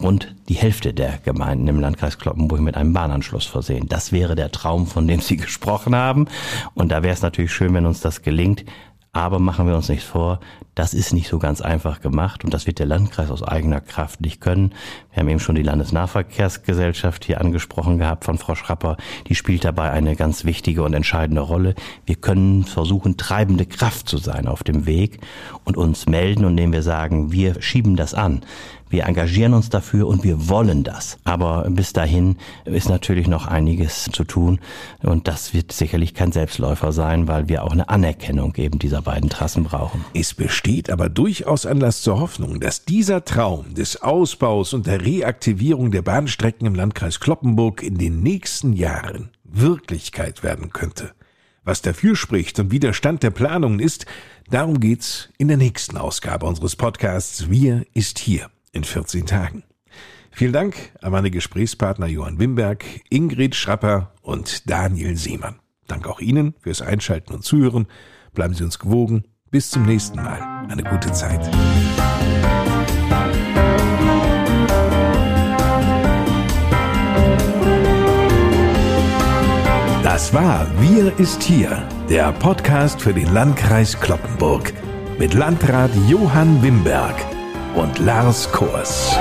rund 0.00 0.34
die 0.48 0.54
Hälfte 0.54 0.92
der 0.92 1.18
Gemeinden 1.18 1.68
im 1.68 1.80
Landkreis 1.80 2.18
Kloppenburg 2.18 2.60
mit 2.60 2.76
einem 2.76 2.92
Bahnanschluss 2.92 3.46
versehen. 3.46 3.88
Das 3.88 4.12
wäre 4.12 4.34
der 4.34 4.50
Traum, 4.50 4.86
von 4.86 5.06
dem 5.06 5.20
Sie 5.20 5.36
gesprochen 5.38 5.94
haben. 5.94 6.26
Und 6.74 6.90
da 6.90 7.02
wäre 7.02 7.14
es 7.14 7.22
natürlich 7.22 7.52
schön, 7.52 7.74
wenn 7.74 7.86
uns 7.86 8.00
das 8.00 8.22
gelingt. 8.22 8.64
Aber 9.14 9.38
machen 9.38 9.68
wir 9.68 9.76
uns 9.76 9.88
nichts 9.88 10.04
vor, 10.04 10.40
das 10.74 10.92
ist 10.92 11.12
nicht 11.12 11.28
so 11.28 11.38
ganz 11.38 11.60
einfach 11.60 12.00
gemacht 12.00 12.42
und 12.42 12.52
das 12.52 12.66
wird 12.66 12.80
der 12.80 12.86
Landkreis 12.86 13.30
aus 13.30 13.44
eigener 13.44 13.80
Kraft 13.80 14.20
nicht 14.20 14.40
können. 14.40 14.74
Wir 15.12 15.20
haben 15.20 15.28
eben 15.28 15.38
schon 15.38 15.54
die 15.54 15.62
Landesnahverkehrsgesellschaft 15.62 17.24
hier 17.24 17.40
angesprochen 17.40 17.98
gehabt 17.98 18.24
von 18.24 18.38
Frau 18.38 18.56
Schrapper. 18.56 18.96
Die 19.28 19.36
spielt 19.36 19.64
dabei 19.64 19.92
eine 19.92 20.16
ganz 20.16 20.44
wichtige 20.44 20.82
und 20.82 20.94
entscheidende 20.94 21.42
Rolle. 21.42 21.76
Wir 22.06 22.16
können 22.16 22.64
versuchen, 22.64 23.16
treibende 23.16 23.66
Kraft 23.66 24.08
zu 24.08 24.18
sein 24.18 24.48
auf 24.48 24.64
dem 24.64 24.84
Weg 24.84 25.20
und 25.62 25.76
uns 25.76 26.06
melden, 26.06 26.42
indem 26.42 26.72
wir 26.72 26.82
sagen, 26.82 27.30
wir 27.30 27.62
schieben 27.62 27.94
das 27.94 28.14
an. 28.14 28.42
Wir 28.90 29.06
engagieren 29.06 29.54
uns 29.54 29.70
dafür 29.70 30.06
und 30.06 30.24
wir 30.24 30.48
wollen 30.48 30.84
das. 30.84 31.18
Aber 31.24 31.66
bis 31.68 31.92
dahin 31.92 32.36
ist 32.64 32.88
natürlich 32.88 33.26
noch 33.26 33.46
einiges 33.46 34.04
zu 34.04 34.24
tun 34.24 34.60
und 35.02 35.26
das 35.26 35.54
wird 35.54 35.72
sicherlich 35.72 36.14
kein 36.14 36.32
Selbstläufer 36.32 36.92
sein, 36.92 37.26
weil 37.26 37.48
wir 37.48 37.64
auch 37.64 37.72
eine 37.72 37.88
Anerkennung 37.88 38.54
eben 38.56 38.78
dieser 38.78 39.02
beiden 39.02 39.30
Trassen 39.30 39.64
brauchen. 39.64 40.04
Es 40.14 40.34
besteht 40.34 40.90
aber 40.90 41.08
durchaus 41.08 41.66
Anlass 41.66 42.02
zur 42.02 42.20
Hoffnung, 42.20 42.60
dass 42.60 42.84
dieser 42.84 43.24
Traum 43.24 43.74
des 43.74 44.02
Ausbaus 44.02 44.74
und 44.74 44.86
der 44.86 45.04
Reaktivierung 45.04 45.90
der 45.90 46.02
Bahnstrecken 46.02 46.66
im 46.66 46.74
Landkreis 46.74 47.20
Kloppenburg 47.20 47.82
in 47.82 47.98
den 47.98 48.22
nächsten 48.22 48.72
Jahren 48.74 49.30
Wirklichkeit 49.44 50.42
werden 50.42 50.72
könnte. 50.72 51.12
Was 51.64 51.80
dafür 51.80 52.14
spricht 52.14 52.58
und 52.58 52.70
wie 52.70 52.80
der 52.80 52.92
Stand 52.92 53.22
der 53.22 53.30
Planungen 53.30 53.80
ist, 53.80 54.04
darum 54.50 54.80
geht's 54.80 55.30
in 55.38 55.48
der 55.48 55.56
nächsten 55.56 55.96
Ausgabe 55.96 56.44
unseres 56.44 56.76
Podcasts 56.76 57.48
Wir 57.48 57.86
ist 57.94 58.18
hier 58.18 58.50
in 58.74 58.84
14 58.84 59.26
Tagen. 59.26 59.64
Vielen 60.30 60.52
Dank 60.52 60.92
an 61.00 61.12
meine 61.12 61.30
Gesprächspartner 61.30 62.06
Johann 62.06 62.38
Wimberg, 62.40 62.84
Ingrid 63.08 63.54
Schrapper 63.54 64.12
und 64.20 64.68
Daniel 64.68 65.16
Seemann. 65.16 65.60
Dank 65.86 66.08
auch 66.08 66.20
Ihnen 66.20 66.54
fürs 66.60 66.82
Einschalten 66.82 67.34
und 67.34 67.44
Zuhören. 67.44 67.86
Bleiben 68.32 68.54
Sie 68.54 68.64
uns 68.64 68.78
gewogen. 68.78 69.24
Bis 69.50 69.70
zum 69.70 69.86
nächsten 69.86 70.16
Mal. 70.16 70.66
Eine 70.68 70.82
gute 70.82 71.12
Zeit. 71.12 71.48
Das 80.02 80.34
war 80.34 80.66
Wir 80.80 81.16
ist 81.18 81.42
hier, 81.42 81.88
der 82.08 82.32
Podcast 82.32 83.00
für 83.00 83.14
den 83.14 83.32
Landkreis 83.32 83.98
Kloppenburg. 84.00 84.72
mit 85.18 85.32
Landrat 85.34 85.92
Johann 86.08 86.60
Wimberg 86.60 87.33
und 87.74 87.98
Lars 87.98 88.50
Kors. 88.50 89.16